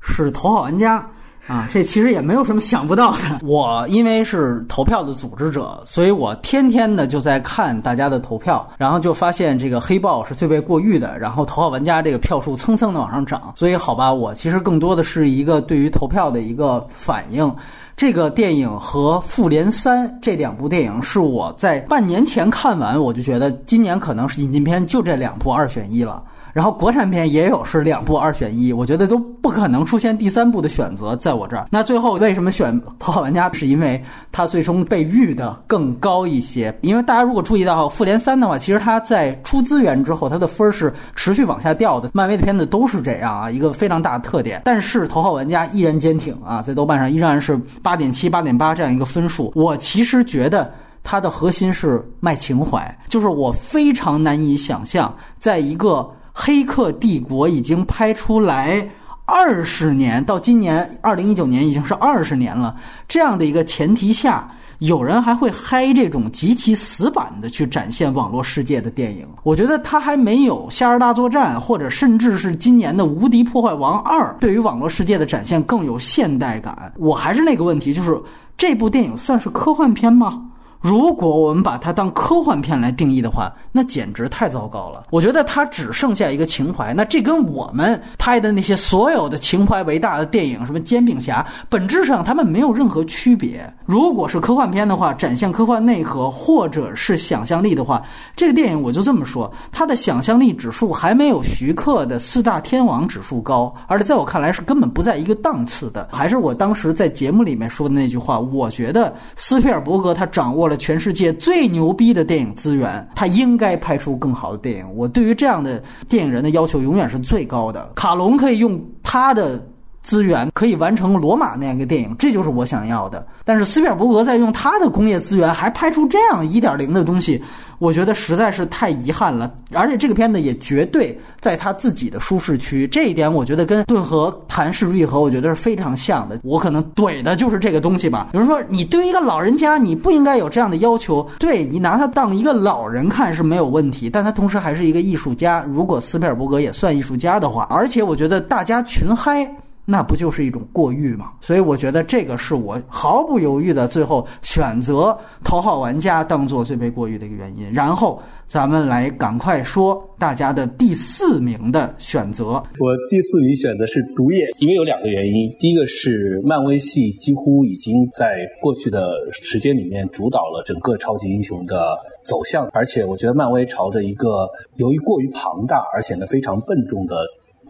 [0.00, 0.98] 是《头号玩家》。
[1.46, 3.18] 啊，这其实也没有什么想不到的。
[3.46, 13.52] 我因为是投票的组织者，所以我天天的就在看大家的投票，然后就发现这个黑豹是最被过誉的，然后头号玩家这个票数蹭蹭的往上涨。
[13.56, 17.54] 所以好吧，我其实更多的是一个对于投票的一个反应。
[17.96, 26.22] 这个电影和《复联三》这两部电影是我在半年前看完，我就觉得今年可能是引进片就这两部二选一了。
[26.56, 31.66] 然后国产片也有是两部二选一，我觉得都不可能出现第三部的选择在我这儿。
[31.70, 33.50] 那最后为什么选《头号玩家》？
[33.52, 36.74] 是因为它最终被誉的更高一些。
[36.80, 42.08] 因为大家如果注意到《复联三》的话，其实它在出资源之后，它的分儿是持续往下掉的。
[42.14, 44.62] 漫威的片子都是这样啊，一个非常大的特点。
[44.64, 49.52] 但是《头号玩家》依然坚挺啊，在豆瓣上依然是八点七、八点八这样一个分数。
[49.54, 56.10] 我其实觉得它的核心是卖情怀，就是我非常难以想象，在一个。
[56.38, 58.86] 《黑客帝国》已经拍出来
[59.24, 62.76] 二十年，到今年二零一九年已经是二十年了。
[63.08, 64.46] 这样的一个前提下，
[64.80, 69.26] 有人还会嗨这种极其死板的去展现网络世界的电影？
[69.44, 76.92] 我觉得他还没有《夏日大作战》或者甚至是今年的《无敌破坏王二》对于网络世界的展现更有现代感。
[76.98, 78.20] 我还是那个问题，就是
[78.58, 80.42] 这部电影算是科幻片吗？
[80.80, 85.04] 如果我们把它当科幻片来定义的话，那简直太糟糕了。
[85.10, 93.72] 我觉得它只剩下一个情怀，那这跟我们拍的那些所有的情怀伟大的电影，什么《煎饼侠》，本质上他们没有任何区别。
[93.86, 98.02] 如果是科幻片的话，展现科幻内核或者是想象力的话，
[98.36, 106.08] 这个电影我就这么说，它的想象力指数还没有徐克的四大天王指数高，而且在我看来是根本不在一个档次的。
[106.12, 110.65] 还是我当时在节目里面说的那句话，我觉得斯皮尔伯格他掌握。
[110.66, 114.94] 了全世界最牛逼的电影资源，他应该拍出更好的电影。
[114.94, 117.90] 我对于这样的电影人的要求永远是最高的。
[117.94, 119.60] 卡隆可以用他的
[120.06, 123.26] 资源可以完成《罗马》那样一个电影，这就是我想要的。
[123.44, 127.42] 但是斯皮尔伯格在用他的工业资源还拍出这样一点零的东西，
[127.80, 129.52] 我觉得实在是太遗憾了。
[129.74, 136.38] 而且这个片子也绝对在他自己的舒适区，这一点我觉得跟顿河谈势愈合，我觉得是非常像的。
[136.44, 138.28] 我可能怼的就是这个东西吧。
[138.32, 141.28] 有人说，你对于一个老人家，你不应该有这样的要求。
[141.40, 145.64] 对你拿他当一个老人看是没有问题，但他同时还是一个艺术家。
[145.66, 149.44] 如果斯皮尔伯格也算艺术家的话，而且我觉得大家群嗨。
[149.88, 151.32] 那不就是一种过誉吗？
[151.40, 157.70] 所以我觉得这个是我毫不犹豫的最后选择头号玩家当做最被过誉的一个原因。
[157.72, 162.60] 然后咱们来赶快说大家的第四名的选择。
[162.80, 165.48] 我第四名选的是《毒液》，因为有两个原因。
[165.60, 177.16] 第一个是漫威系几乎已经在过去的时间里面主导了整个超级英雄的走向，而且我觉得漫威朝着一个由于过于庞大而显得非常笨重的。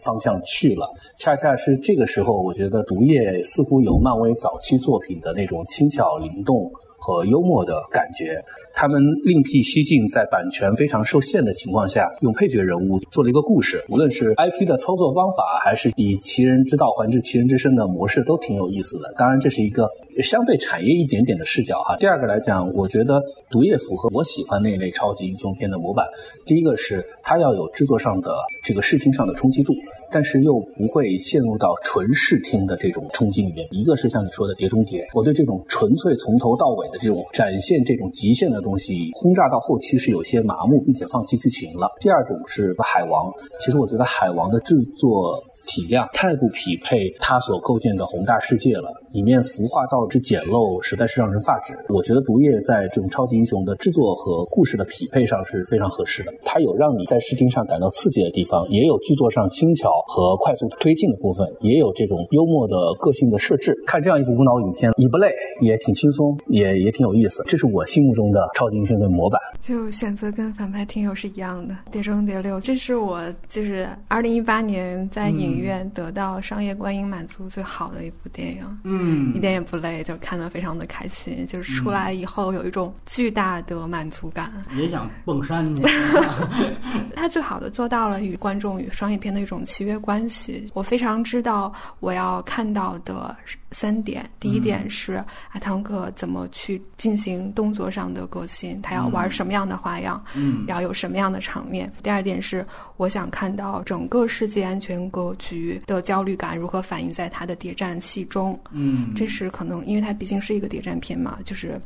[0.05, 6.71] 方向去了，恰恰是这个时候，我觉得《毒液》似乎有漫威早期作品的那种轻巧灵动。
[6.99, 8.43] 和幽默的感觉，
[8.75, 13.85] 他们另辟蹊径，在版权非常受限的情况下，用配角人物做了一个故事。
[13.89, 19.13] 无论是 IP 的操作方法，还是以其人之道还治其人之身的模式，都挺有意思的。
[19.17, 19.89] 当然，这是一个
[20.23, 21.97] 相对产业一点点的视角哈。
[21.97, 23.15] 第二个来讲，我觉得
[23.51, 26.07] 《毒液》符合我喜欢那一类超级英雄片的模板。
[26.45, 29.75] 第一个是它要有制作上的这个视听上的冲击度。
[30.11, 33.67] 但是又不会陷入到纯视听的这种冲击里面。
[33.71, 41.91] 一个是像你说的《碟中谍》，我对这种纯粹从头到尾的这种展现这种极限的东西，轰炸到后期是有些麻木，并且放弃剧情了。
[42.01, 45.43] 第二种是《海王》，其实我觉得《海王》的制作。
[45.67, 51.73] 体量太不匹配他所构建的宏大世界了，里面服化道之简陋，实在是让人发指。
[51.89, 56.31] 我觉得毒液在这种超级英雄的制作和故事的匹配上是非常合适的。
[56.45, 63.75] 它有让你在视听上感到刺激的地方，也有剧作上轻巧和快速推进的部分，也有这种幽默的个性的设置。
[63.87, 67.43] 看这样一部无脑影片，你不累，也挺轻松，也也挺有意思。
[67.47, 69.41] 这是我心目中的超级英雄的模板。
[69.63, 75.47] 就选择跟反派听友是一样的，《碟中谍六》，这是我就是二零一八年在影。
[75.47, 85.83] 影院得到商业观影满足最好的一部电影，嗯，一点也不累，就看得非常的开心，就是出来以后有一种巨大的满足感，也想蹦山去。
[87.15, 90.71] 他最好的做到了与观众与商业片的一种契约关系。
[90.75, 93.35] 我非常知道我要看到的
[93.73, 101.91] 三点，第一点是阿汤哥怎么去进行动作上的革新，他要玩什么样的花样，嗯，要有什么样的场面。
[102.03, 102.67] 第二点是
[102.97, 105.81] 我想看到整个世界安全格局。
[105.87, 108.59] 的焦虑感如何反映在他的谍战戏中？
[108.71, 111.81] 嗯，这是可能，因为它毕竟是一个谍战片嘛，就是，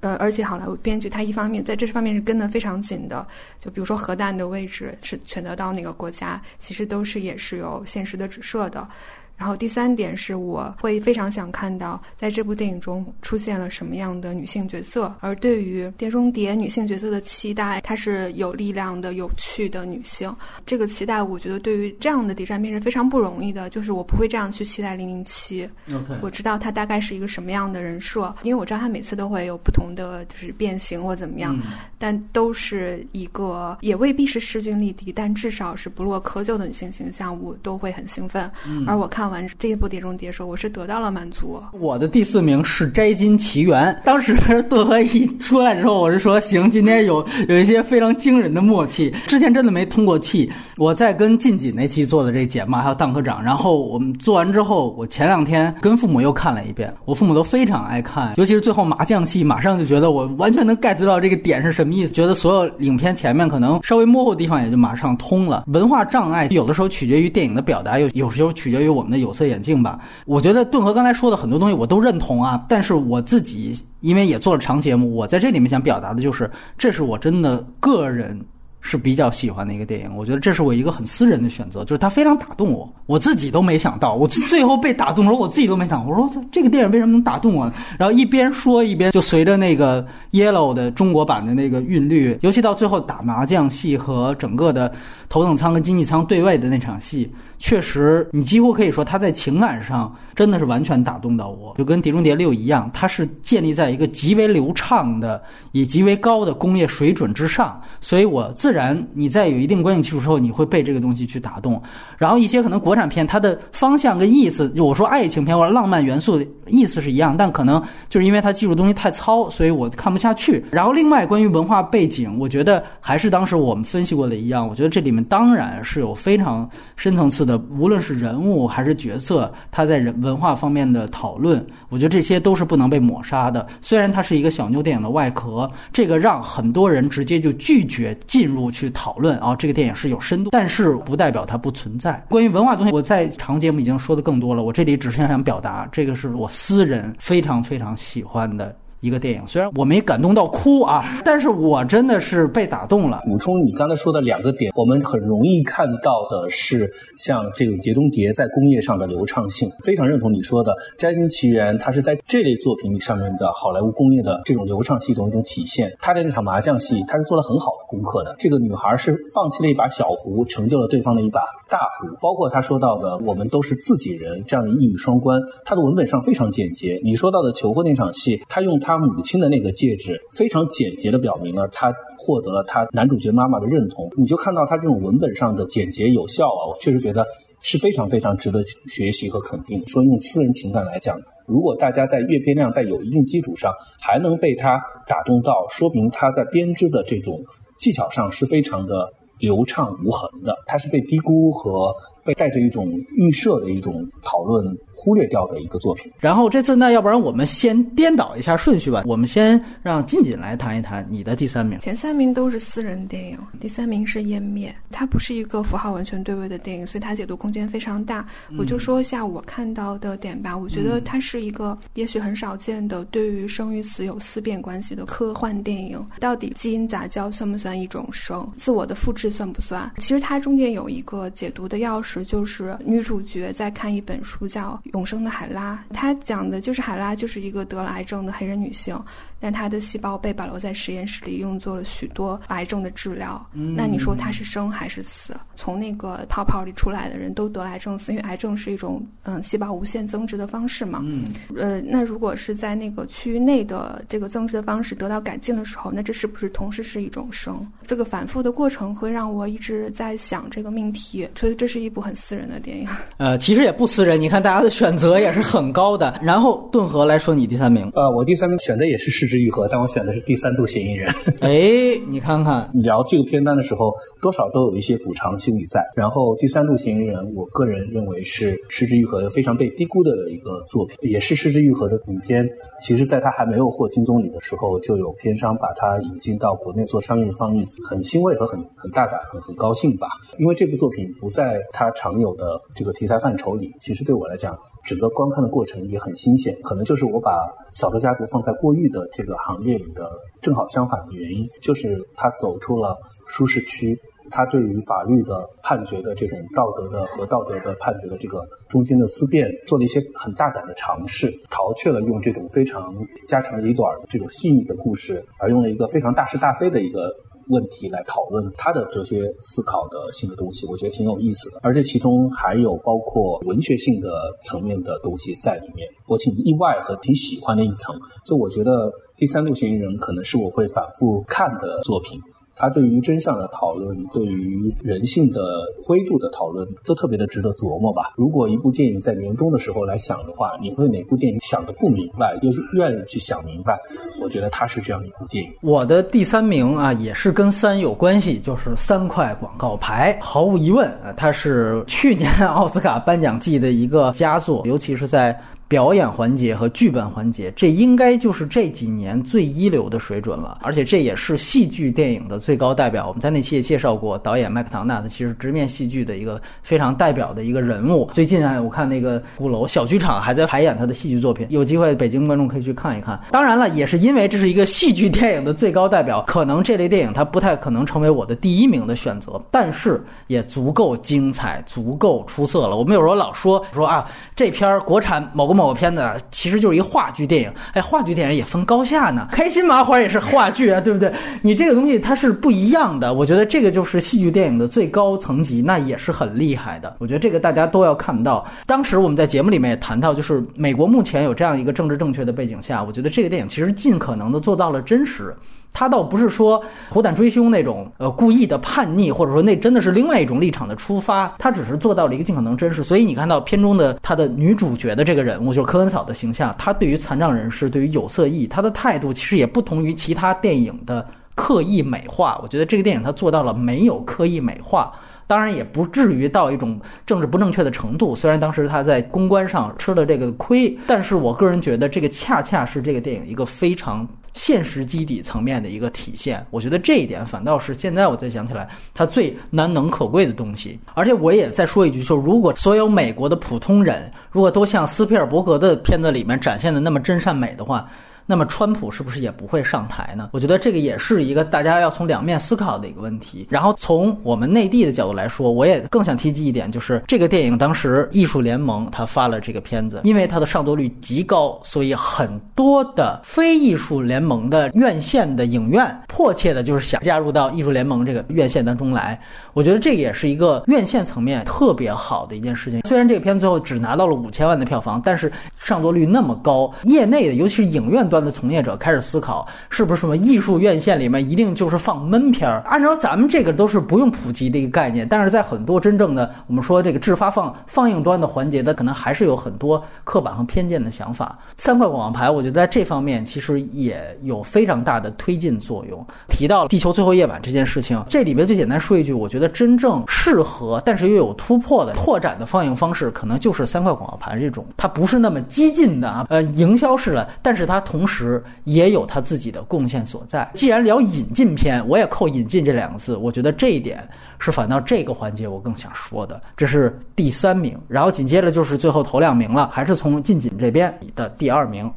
[0.00, 3.26] 呃，而且好莱坞编剧他一方面在这方面是跟得非常紧的，
[3.58, 8.86] 就比如说核弹的位置是选择到哪个国家，其实都是也是有现实的指涉的。
[9.36, 15.12] 然后第三点是，我会非常想看到，在这部电影中出现了什么样的女性角色。
[15.20, 20.34] 而对于《碟中谍》女性角色的期待，她是有力量的、有趣的女性。
[20.64, 23.68] 这个期待，我觉得对于这样的谍战片是非常不容易的。
[23.70, 25.68] 就是我不会这样去期待零零七。
[25.92, 31.58] OK，我知道她大概是一个什么样的人设，因为我知道她每次都会有不同的就是变形或怎么样，
[31.98, 38.48] 但都是一个也未必是势均力敌，但至少是不落窠臼的女性形象，我都会很兴奋。
[38.86, 39.23] 而我看。
[39.24, 41.58] 看完这一部《碟中谍》时候，我是得到了满足。
[41.80, 43.86] 我的第四名是《摘金奇缘》。
[44.04, 44.36] 当时
[44.68, 49.10] 顿河一出来之后，我是说行，今天有有一些非常惊人的默契。
[49.26, 50.52] 之前真的没通过气。
[50.76, 56.92] 我在跟晋锦那期做的这节目，还有邓科长，然后我们做完之后，我前两天跟父母又看了一遍。
[57.06, 62.12] 我父母都非常爱看，尤其是最后麻将戏，马上就觉得我完全能 get 到这个点是什么意思。
[62.12, 65.64] 觉得所有影片前面可能稍微模糊的地方也就马上通了。
[65.68, 69.13] 文化障碍有的时候取决于电影的表达，又有时候取决于我们。
[69.20, 78.40] 有色眼镜吧，我觉得顿河刚才说的很多东西我都认同啊，但是我自己因为也做了长节目，我在这里面想表达的就是，这是我真的个人。
[78.86, 87.72] 是比较喜欢的一个电影，我觉得这是我一个很私人的选择，就是它非常打动我，我自己都没想到，我最后被打动的时候，我自己都没想，我说这个电影为什么能打动我？
[87.98, 94.92] 然后一边说一边就随着那个 Yellow 的中国版的那个韵律，尤其到最后打麻将戏和整个的
[95.34, 105.42] 头等舱跟经济舱对位的那场戏，确实你几乎可以说他在情感上真的是完全打动到我，就跟《碟中谍六》一样，它是建立在一个极为流畅的、
[105.72, 108.72] 以极为高的工业水准之上，所以我自。
[108.72, 111.82] 然，你在有一定观影基础之后，你会被这个东西去打动。
[112.24, 120.64] 然后一些可能国产片，它的方向跟意思，就我说爱情片或者浪漫元素的意思是一样，但可能就是因为它技术东西太糙，所以我看不下去。
[120.70, 133.66] 然后另外关于文化背景，我觉得还是当时我们分析过的一样，我觉得这里面当然是有非常深层次的，无论是人物还是角色，他在人文化方面的讨论，我觉得这些都是不能被抹杀的。
[133.82, 142.13] 虽然它是一个小妞电影的外壳，这个让很多人直接就拒绝进入去讨论啊，这个电影是有深度，但是不代表它不存在。
[142.28, 148.74] 关于文化东西，我在长节目已经说的更多了，我这里只是想表达，这个是我私人非常非常喜欢的。
[149.04, 153.20] 一个电影，虽然我没感动到哭啊，但是我真的是被打动了。
[153.26, 165.92] 补充你刚才说的两个点，我们很容易看到的是，像这个《碟中谍》在工业上的流畅性，非常认同你说的《摘星奇缘》，它是在这类作品上面的好莱坞工业的这种流畅系统一种体现。
[166.00, 168.34] 他的那场麻将戏，他是做了很好的功课的。
[168.38, 172.08] 这个女孩是放弃了一把小胡，成就了对方的一把大胡。
[172.22, 176.98] 包括他说到的“我们都是自己人”这样的一语双关，他的文本上非常简洁。
[177.04, 178.93] 你说到的求婚那场戏，他用他。
[178.98, 184.08] 他母亲的那个戒指非常简洁的表明了他获得了他男主角妈妈的认同。
[184.16, 187.24] 你就看到他这种文本上的简洁有效啊，我确实觉得
[187.60, 189.82] 是非常非常值得学习和肯定。
[189.88, 197.40] 说用私人情感来讲，如果大家在阅片量在有一定基础上还能被他打动到，说明他在编织的这种
[197.78, 200.54] 技巧上是非常的流畅无痕的。
[200.66, 201.92] 他是被低估和
[202.24, 203.92] 被带着一种预设的一种
[204.22, 204.64] 讨论。
[204.96, 206.12] 忽略掉的一个作品。
[206.18, 209.02] 然后这次呢，要不然我们先颠倒一下顺序吧。
[209.06, 211.78] 我们先让静静来谈一谈你的第三名。
[211.80, 214.70] 前三名都是私人电影，第三名是《湮灭》。
[214.90, 218.26] 它不是一个符号完全对位的电影，所以它解读空间非常大。
[218.58, 220.56] 我就说一下我看到的点吧。
[220.56, 226.04] 我觉得它是一个也许很少见的对于生与死有思辨关系的科幻电影。
[226.20, 228.48] 到底基因杂交算不算一种生？
[228.56, 229.90] 自我的复制算不算？
[229.98, 234.80] 其实它中间有一个解读的钥匙，就是女主角在看一本书叫。
[234.92, 238.98] 永生的海拉，它讲的就是海拉就是一个得了癌症的黑人女性。
[239.44, 243.46] 但他的细胞被保留在实验室里，用作了许多癌症的治疗。
[243.52, 245.36] 那你说他是生还是死？
[245.54, 251.02] 从那个泡泡里出来的人都得癌症死，因为癌症是一种嗯细胞无限增殖的方式嘛。
[251.04, 257.60] 嗯，呃，那如果是在那个区域内的这个增殖的方式得到改进的时候，那这是不是同时是一种生？
[257.86, 262.88] 这个反复的过程会让我一直在想这个命题，所以这是一部很私人的电影。
[263.18, 266.18] 呃，其实也不私人，你看大家的选择也是很高的。
[266.22, 267.90] 然后顿河来说，你第三名。
[267.94, 271.12] 呃，我第三名选的也是市之愈合，但我选的是第三度嫌疑人。
[271.40, 275.84] 哎，你看看，聊这个片单的时候，多少都有一些补偿心理在。
[275.94, 282.48] 然后第三度嫌疑人，我个人认为是失之愈合非常被低估的一个作品，也是失之愈合的影片。
[282.80, 290.08] 其实，在他还没有获金棕榈的时候，就有片商把它引进到国内做商业放映，很欣慰和很很大胆，很很高兴吧。
[290.38, 294.58] 因为这部作品不在他常有的这个题材范畴里，其实对我来讲。
[294.84, 297.32] 整个观看的过程也很新鲜，可能就是我把
[297.72, 300.10] 小偷家族放在过誉的这个行列里的
[300.42, 303.98] 正好相反的原因，就是他走出了舒适区，
[304.30, 312.94] 他对于法律的判决的这种道德的和道德的判决的这个中间的思辨，做了一些很大胆的尝试，逃却了用这种非常
[313.26, 317.10] 家长里短的这种细腻的故事，而用了一个非常大是大非的一个。
[317.48, 321.58] 问题来讨论他的哲学思考的新的东西，我觉得挺有意思的。
[321.62, 324.08] 而且其中还有包括文学性的
[324.42, 327.94] 层面的东西在里面，我挺意外和挺喜欢的一层。
[328.24, 332.20] 就我觉得第三度嫌疑人可能是我会反复看的作品。
[332.56, 335.40] 他对于真相的讨论，对于人性的
[335.84, 338.12] 灰度的讨论，都特别的值得琢磨吧。
[338.16, 343.78] 如果一部电影在年终的时候来想的话，你会哪部电影想的不明白，又是愿意去想明白？
[344.22, 345.50] 我觉得它是这样一部电影。
[345.62, 350.18] 我的第三名啊，也是跟三有关系，就是三块广告牌。
[350.20, 355.38] 毫无疑问啊，它是去年奥斯卡颁奖季的一个佳作，尤其是在。
[355.66, 360.58] 表演环节和剧本环节，这应该就是这几年最一流的水准了。
[360.62, 363.08] 而且这也是戏剧电影的最高代表。
[363.08, 368.10] 我们在那期也介绍过，导演麦克唐纳，他其实直面戏剧的一个非常代表的一个人物。
[368.12, 373.18] 最近啊，我看那个鼓楼小剧场还在排演他的戏剧作品，有机会北京观众可以去看一看。
[373.30, 382.76] 当然了，也是因为这是一个戏剧电影的最高代表，可能这类电影它不太可能成为我的第一名的选择，但是也足够精彩，足够出色了。
[382.76, 384.06] 我们有时候老说说啊，
[384.36, 385.53] 这片儿国产某个。
[385.54, 389.28] 某片子其实就是一话剧电影，哎，话剧电影也分高下呢。
[389.32, 391.12] 开心麻花也是话剧啊，对不对？
[391.40, 393.14] 你这个东西它是不一样的。
[393.14, 396.96] 我觉得这个就是戏剧电影的最高层级，那也是很厉害的。
[396.98, 398.44] 我觉得这个大家都要看到。
[398.66, 405.34] 当时我们在节目里面也谈到，就是美国目前有这样一个政治正确的背景下，我觉得这个电影其实尽可能的做到了真实。
[405.74, 412.82] 他倒不是说虎胆追凶那种呃故意的叛逆，或者说那真的是另外一种立场的出发，他只是做到了一个尽可能真实。
[412.82, 422.38] 所以你看到片中的他的女主角的这个人物，就是柯文嫂的形象，她对于残障人士、对于有色裔，她的态度其实也不同于其他电影的刻意美化。
[422.42, 424.92] 我觉得这个电影他做到了没有刻意美化。
[425.26, 436.44] 当然也不至于到一种政治不正确的程度，虽然当时他在公关上吃了这个亏，但是我个人觉得这个恰恰是这个电影一个非常现实基底层面的一个体现。
[436.50, 440.78] 我觉得这一点反倒是现在我再想起来，它最难能可贵的东西。
[440.92, 447.88] 而且我也再说一句，就如果所有美国的普通人如果都像斯皮尔伯格的片子里面展现的那么真善美的话。
[448.26, 450.30] 那么川普是不是也不会上台呢？
[450.32, 453.46] 我觉得这个也是一个大家要从两面思考的一个问题。
[453.50, 469.20] 然后从我们内地的角度来说，我也更想提及一点，就是这个电影当时艺术联盟他发了这个片子，因为它的上座率极高，所以很多的非艺术联盟的院线的影院迫切的就是想加入到艺术联盟这个院线当中来。
[469.52, 472.80] 我觉得这也是一个院线层面特别好的一件事情。
[472.88, 478.08] 虽然这个片子最后只拿到了五千万的票房，但是上座率那么高，业内的尤其是影院。
[478.14, 482.62] 端的从业者开始思考，是不是什么艺术院线里面一定就是放闷片儿？
[482.64, 491.36] 按照咱们这个都是不用普及的一个概念，但是在很多真正的我们说这个制发放放映端的环节的，可能还是有很多刻板和偏见的想法。
[491.56, 496.06] 三块广告牌，我觉得在这方面其实也有非常大的推进作用。
[496.28, 508.03] 提到了《地球最后夜晚》这件事情，这里边最简单说一句，我觉得真正适合但是又有突破的拓展的放映方式，可能就是三块广告牌这种，它不是那么激进的啊，呃，营销式的，但是它同。
[508.04, 510.46] 同时也有他自己的贡献所在。
[510.52, 513.16] 既然聊引进片，我也扣“引进”这两个字。
[513.16, 514.06] 我觉得这一点
[514.38, 516.38] 是反倒这个环节我更想说的。
[516.54, 521.90] 这是第三名，然后紧接着就是最后头两名了，还是从近景这边的第二名。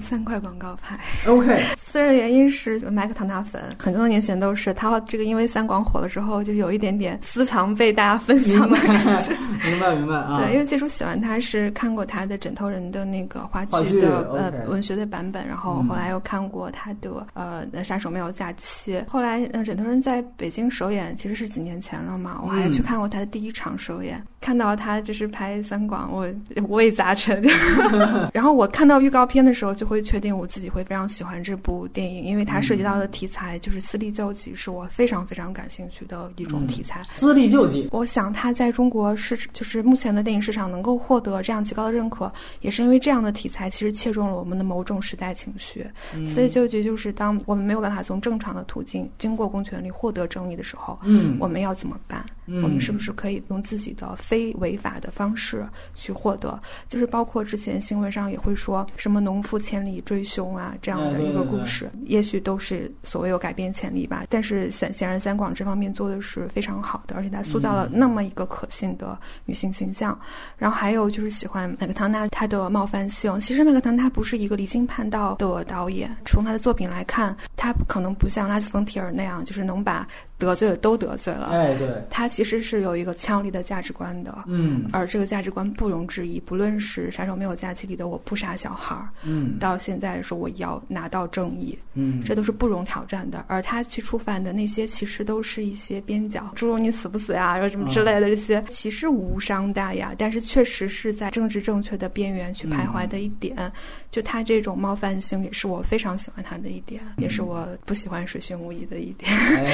[0.00, 0.98] 三块广告牌。
[1.26, 9.32] OK， 私人原因是麦克唐纳粉，很多年前都是他这个，因为三广火了之后，就有一点点私藏被大家分享的感觉。
[9.68, 10.40] 明白明白啊。
[10.40, 26.26] 对，因为最初喜欢他是看过他的《枕头人》的那个话剧的呃文学的版本，然后后来又看过他的呃《杀手没有假期》，后来呃《枕头人》在北京首演其实是几年前了嘛，我还去看过他的第一场首演，看到他就是拍三广，我
[26.62, 27.42] 五味杂陈。
[28.32, 29.71] 然后我看到预告片的时候。
[29.74, 37.02] 就会确定我自己会非常喜欢这部电影，因为它涉及到的题材就是私立救济，是我非常非常感兴趣的一种题材。
[37.16, 45.86] 私立救济，我想它在中国市就是目前的电影市场能够获得这样极高的认可，也是因为这样的题材其实切中了我们的某种时代情绪。
[46.26, 52.24] 私立救济就是当我们没有办法从正常的途径经过公权力获得正义的时候，嗯，我们要怎么办？
[52.46, 55.64] 我们是不是可以用自己的非违法的方式
[55.94, 56.60] 去获得？
[56.88, 59.61] 就是包括之前新闻上也会说什么农夫。
[59.62, 64.24] 千里追凶啊，这样的一个故事，也许都是所谓有改变潜力吧。
[64.28, 70.18] 但是显显然，三广这方面做的是非常好的，而且他塑造了那么一个可信的女性形象。
[70.58, 73.38] 然后还有就是喜欢麦克唐纳他的冒犯性。
[73.40, 80.06] 其实麦克唐纳不是一个离经叛道的导演，从他的作品来看，他可能不像拉斯冯提尔那样，就是能把。
[80.42, 86.40] 得罪的都得罪了，哎，对，他其实是有一个强力的价值观的，嗯，而这个价值观不容置疑。
[86.40, 93.44] 不论是《杀手没有假期》里的我不杀小孩儿，嗯，到现在说我要拿到正义，嗯，这都是不容挑战的。
[93.46, 103.70] 而他去触犯的那些，其实都是一些边角，诸如你死不死呀，然后什么之类的这些，其实无伤大雅，但是确实是在政治正确的边缘去徘徊的一点。
[104.12, 109.32] 就他这种冒犯性，也是我非常喜欢他的一点，也是我不喜欢水星无疑的一点。
[109.32, 109.64] 哎，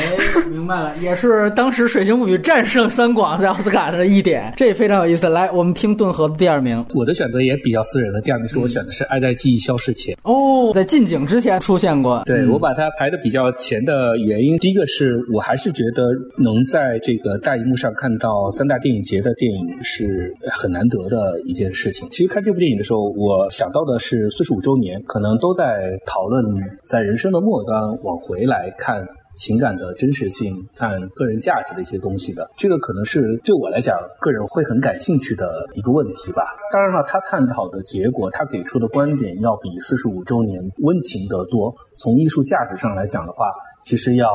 [0.48, 5.28] 明白了，也是当时《水星物语》战胜三广在奥斯卡的一点，这也非常有意思。
[5.28, 10.14] 来，我们听顿河的第二名，我的选择也比较私人的，第二名是我选的是《爱在记忆消失前》。
[10.22, 12.22] 哦，在近景之前出现过。
[12.24, 16.04] 对我把它排的比较前的原因，第一个是我还是觉得
[16.44, 22.08] 能在这个大荧幕上看到三大电影节的电影是很难得的一件事情。
[22.12, 24.27] 其实看这部电影的时候，我想到的是。
[24.30, 26.44] 四十五周年，可能都在讨论
[26.84, 29.06] 在人生的末端往回来看
[29.36, 32.50] 情感的真实性，看个人价值的一些东西的。
[32.56, 36.42] 这个可能是对我来讲，个人会很感兴趣的一个问题吧。
[36.72, 41.74] 当然了，他探讨的结果，他给出的观点要比四十五周年温情得多。
[41.98, 43.50] 从艺术价值上来讲的话，
[43.82, 44.26] 其实要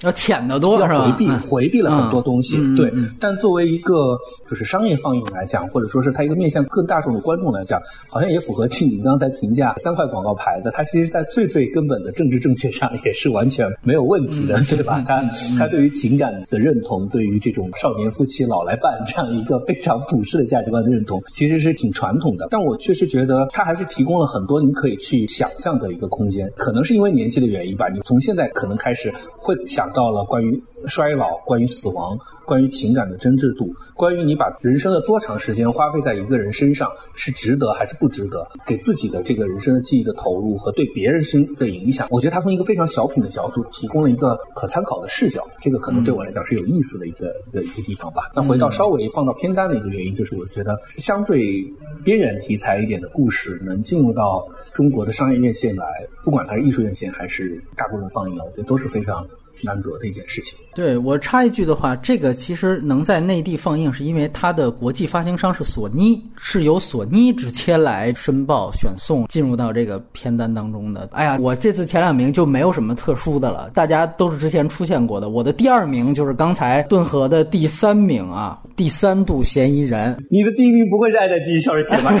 [0.00, 2.56] 要浅得多，要回避回避了很多东西。
[2.74, 2.90] 对，
[3.20, 4.16] 但作为一个
[4.46, 15.04] 就是商业放映来讲，或者说是它一个面向更大众的观众来讲，好像也符合庆你刚才评价三块广告牌的，它其实，在最最根本的政治正确上也是完全没有问题的， 对吧？
[15.06, 15.22] 它
[15.58, 22.48] 它对于情感的认同，对于这种少年夫妻老来伴这样一个非常普世的价值观的认同，其实是挺传统的。
[22.50, 27.09] 但我确实觉得它还是提供了很多你可以去想象的一个空间，可能是因为。
[27.10, 42.06] 为年纪的原因吧，你从现在可能开始会想到了关于衰老、关于死亡、关于情感的真挚度、关于你把人生的多长时间花费在一个人身上是值得还是不值得，给自己的这个人生的记忆的投入和对别人生的影响。
[42.10, 48.30] 我觉得他从一个非常小品的角度提供了一个可参考的视角，这个可能对我来讲是有意思的一个一个一个地方吧。
[48.34, 51.62] 那回到稍微放到偏单的一个原因，就是我觉得相对
[52.04, 55.84] 边缘题材一点的故事能进入到中国的商业院线来，
[56.24, 59.26] 不管它是艺术院线还是大规模放映，我觉得都是非常
[59.62, 60.58] 难得的一件事情。
[60.74, 71.08] 对我插一句的话，这个其实能在内地放映，是因为它的国际发行商是索尼，是由索尼直接来申报选送进入到这个片单当中的。
[71.12, 75.28] 哎呀，我这次前两名就没有什么特殊的了，大家都是之前出现过的。
[75.28, 80.16] 我的第二名就是刚才顿河的第三名啊，第三度嫌疑人。
[80.30, 82.12] 你的第一名不会是《爱在记忆消失前》吧？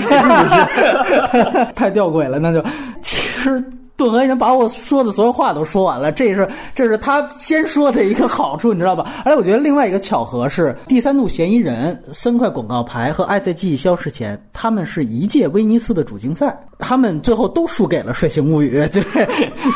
[1.76, 2.62] 太吊诡了，那就
[3.00, 3.62] 其实。
[4.00, 9.12] 顿河已经把我说的所有话都说完了，这是这是他先说的一个好处，你知道吧？
[9.26, 19.02] 而且我觉得另外一个巧合是，第三度嫌疑人、三块广告牌和爱在记忆消失前，他们是一届威尼斯的主竞赛，他们最后都输给了《睡醒物语》， 对，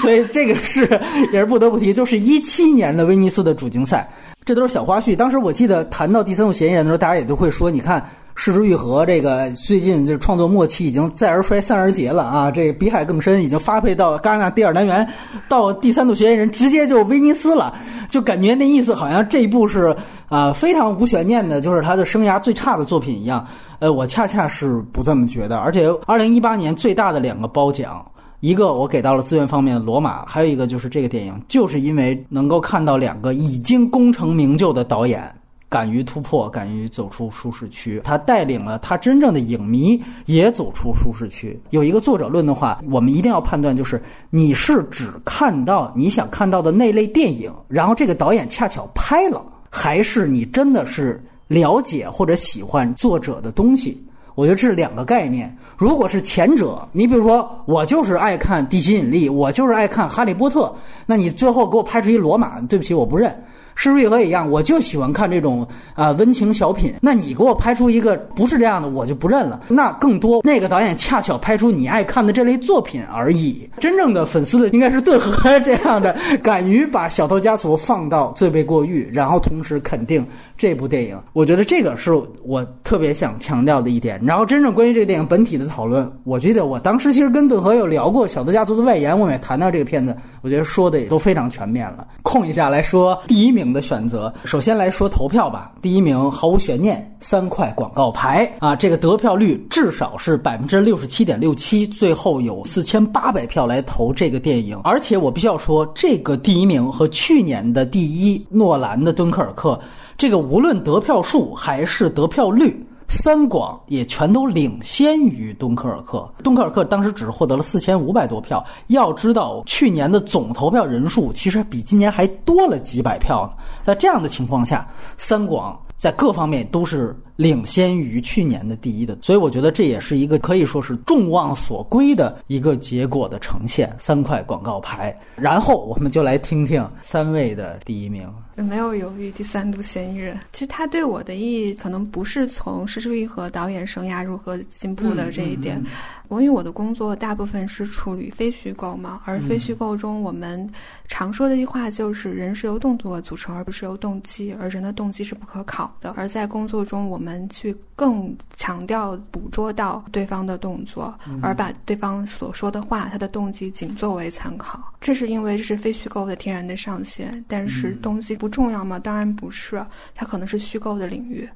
[0.00, 0.88] 所以这个是
[1.30, 4.08] 也是不得不提，就是一七年的威尼斯的主竞赛，
[4.46, 5.14] 这都是小花絮。
[5.14, 8.02] 当时我记得谈到第三度嫌疑人的时候，大家也都会说，你看。
[8.36, 12.50] 失之愈合这个最近就是创作末期，已经再而衰，三而竭了啊！
[12.50, 15.06] 这比海更深，已经发配到戛纳第二单元，
[15.48, 17.72] 到第三度嫌疑人直接就威尼斯了，
[18.08, 19.96] 就感觉那意思好像这一部是
[20.28, 23.46] 啊非常无悬念的，就是他的生涯最差的作品一样。
[23.78, 28.04] 呃，我恰恰是不这么觉得，而且二零一八年最大的两个褒奖，
[28.40, 35.32] 一个我给到了资源方面的罗马，还有一个就是这个电影，就是因为能够看到两个已经功成名就的导演。
[35.68, 41.58] 敢于突破，敢于走出舒适区，他带领了他真正的影迷也走出舒适区。
[41.70, 44.00] 有一个作者论的话，我们一定要判断，就是
[44.30, 54.00] 你是只看到你想看到的那类电影，然后这个导演恰巧拍了，还是你真的是了解或者喜欢作者的东西？
[54.36, 55.56] 我觉得这是两个概念。
[55.76, 60.66] 如果是前者，你比如说我就是爱看《地心引力》，我就是爱看《哈利波特》，
[61.06, 63.32] 那你最后给我拍出一罗马，对不起，我不认。
[63.74, 66.94] 是瑞和一样，我就喜欢看这种啊温情小品。
[67.00, 69.60] 那你给我拍出一个不是这样的，我就不认了。
[69.68, 73.68] 那更多那个导演恰巧拍出你爱看的这类作品而已。
[73.78, 80.24] 真正的粉丝的应该是顿河 这样的，敢于把《小偷家族》放到罪被过誉，然后同时肯定。
[80.56, 82.12] 这部电影，我觉得这个是
[82.44, 84.20] 我特别想强调的一点。
[84.24, 92.06] 然后，真正关于这个电影本体的讨论，我记得我当时其实跟顿河有聊过《小偷家族》的外延，我们也谈到这个片子，我觉得说的也都非常全面了。
[92.22, 95.72] 空一下来说第一名的选择，首先来说投票吧。
[95.82, 104.80] 第一名毫无悬念，三块广告牌啊，这个得票率至少是百分之六十七点六七，最后有四千八百票来投这个电影。
[104.84, 109.72] 而且我必须要说，这个第一名和去年的第一诺兰的《敦刻尔克》。
[110.16, 116.28] 这个无论得票数还是得票率，三广也全都领先于敦刻尔克。
[116.42, 123.62] 敦刻尔克当时只获得了四千五百多票，要知道去年的总投票人数其实比今年还多了几百票呢。
[123.84, 127.16] 在这样的情况下，三广在各方面都是。
[127.36, 133.92] 领先于去年的第一的，所以我觉得这也是一个可以说是众望所归的一个结果的呈现。
[133.98, 138.32] 三块广告牌，然后我们就来听听三位的第一名。
[138.62, 140.38] 没有犹豫，第三度嫌疑人。
[140.52, 145.82] 其实他对我的意义，可能不是从施之玉和导演生涯如何进步的这一点。
[146.28, 150.68] 我因为我的工作大部分是处理非虚构嘛，而非虚构中我们
[151.06, 156.14] 常说的一句话就是人是由动作组成，而不是由动机，而人的动机是不可考的。
[156.16, 164.82] 而在工作中，我们去更强调捕捉到对方的动作，而把对方所说的话，他的动机仅作为参考。
[165.02, 168.98] 这是因为这是非虚构的天然的上限，但是动机不重要吗？
[168.98, 169.82] 当然不是，
[170.14, 171.48] 它可能是虚构的领域。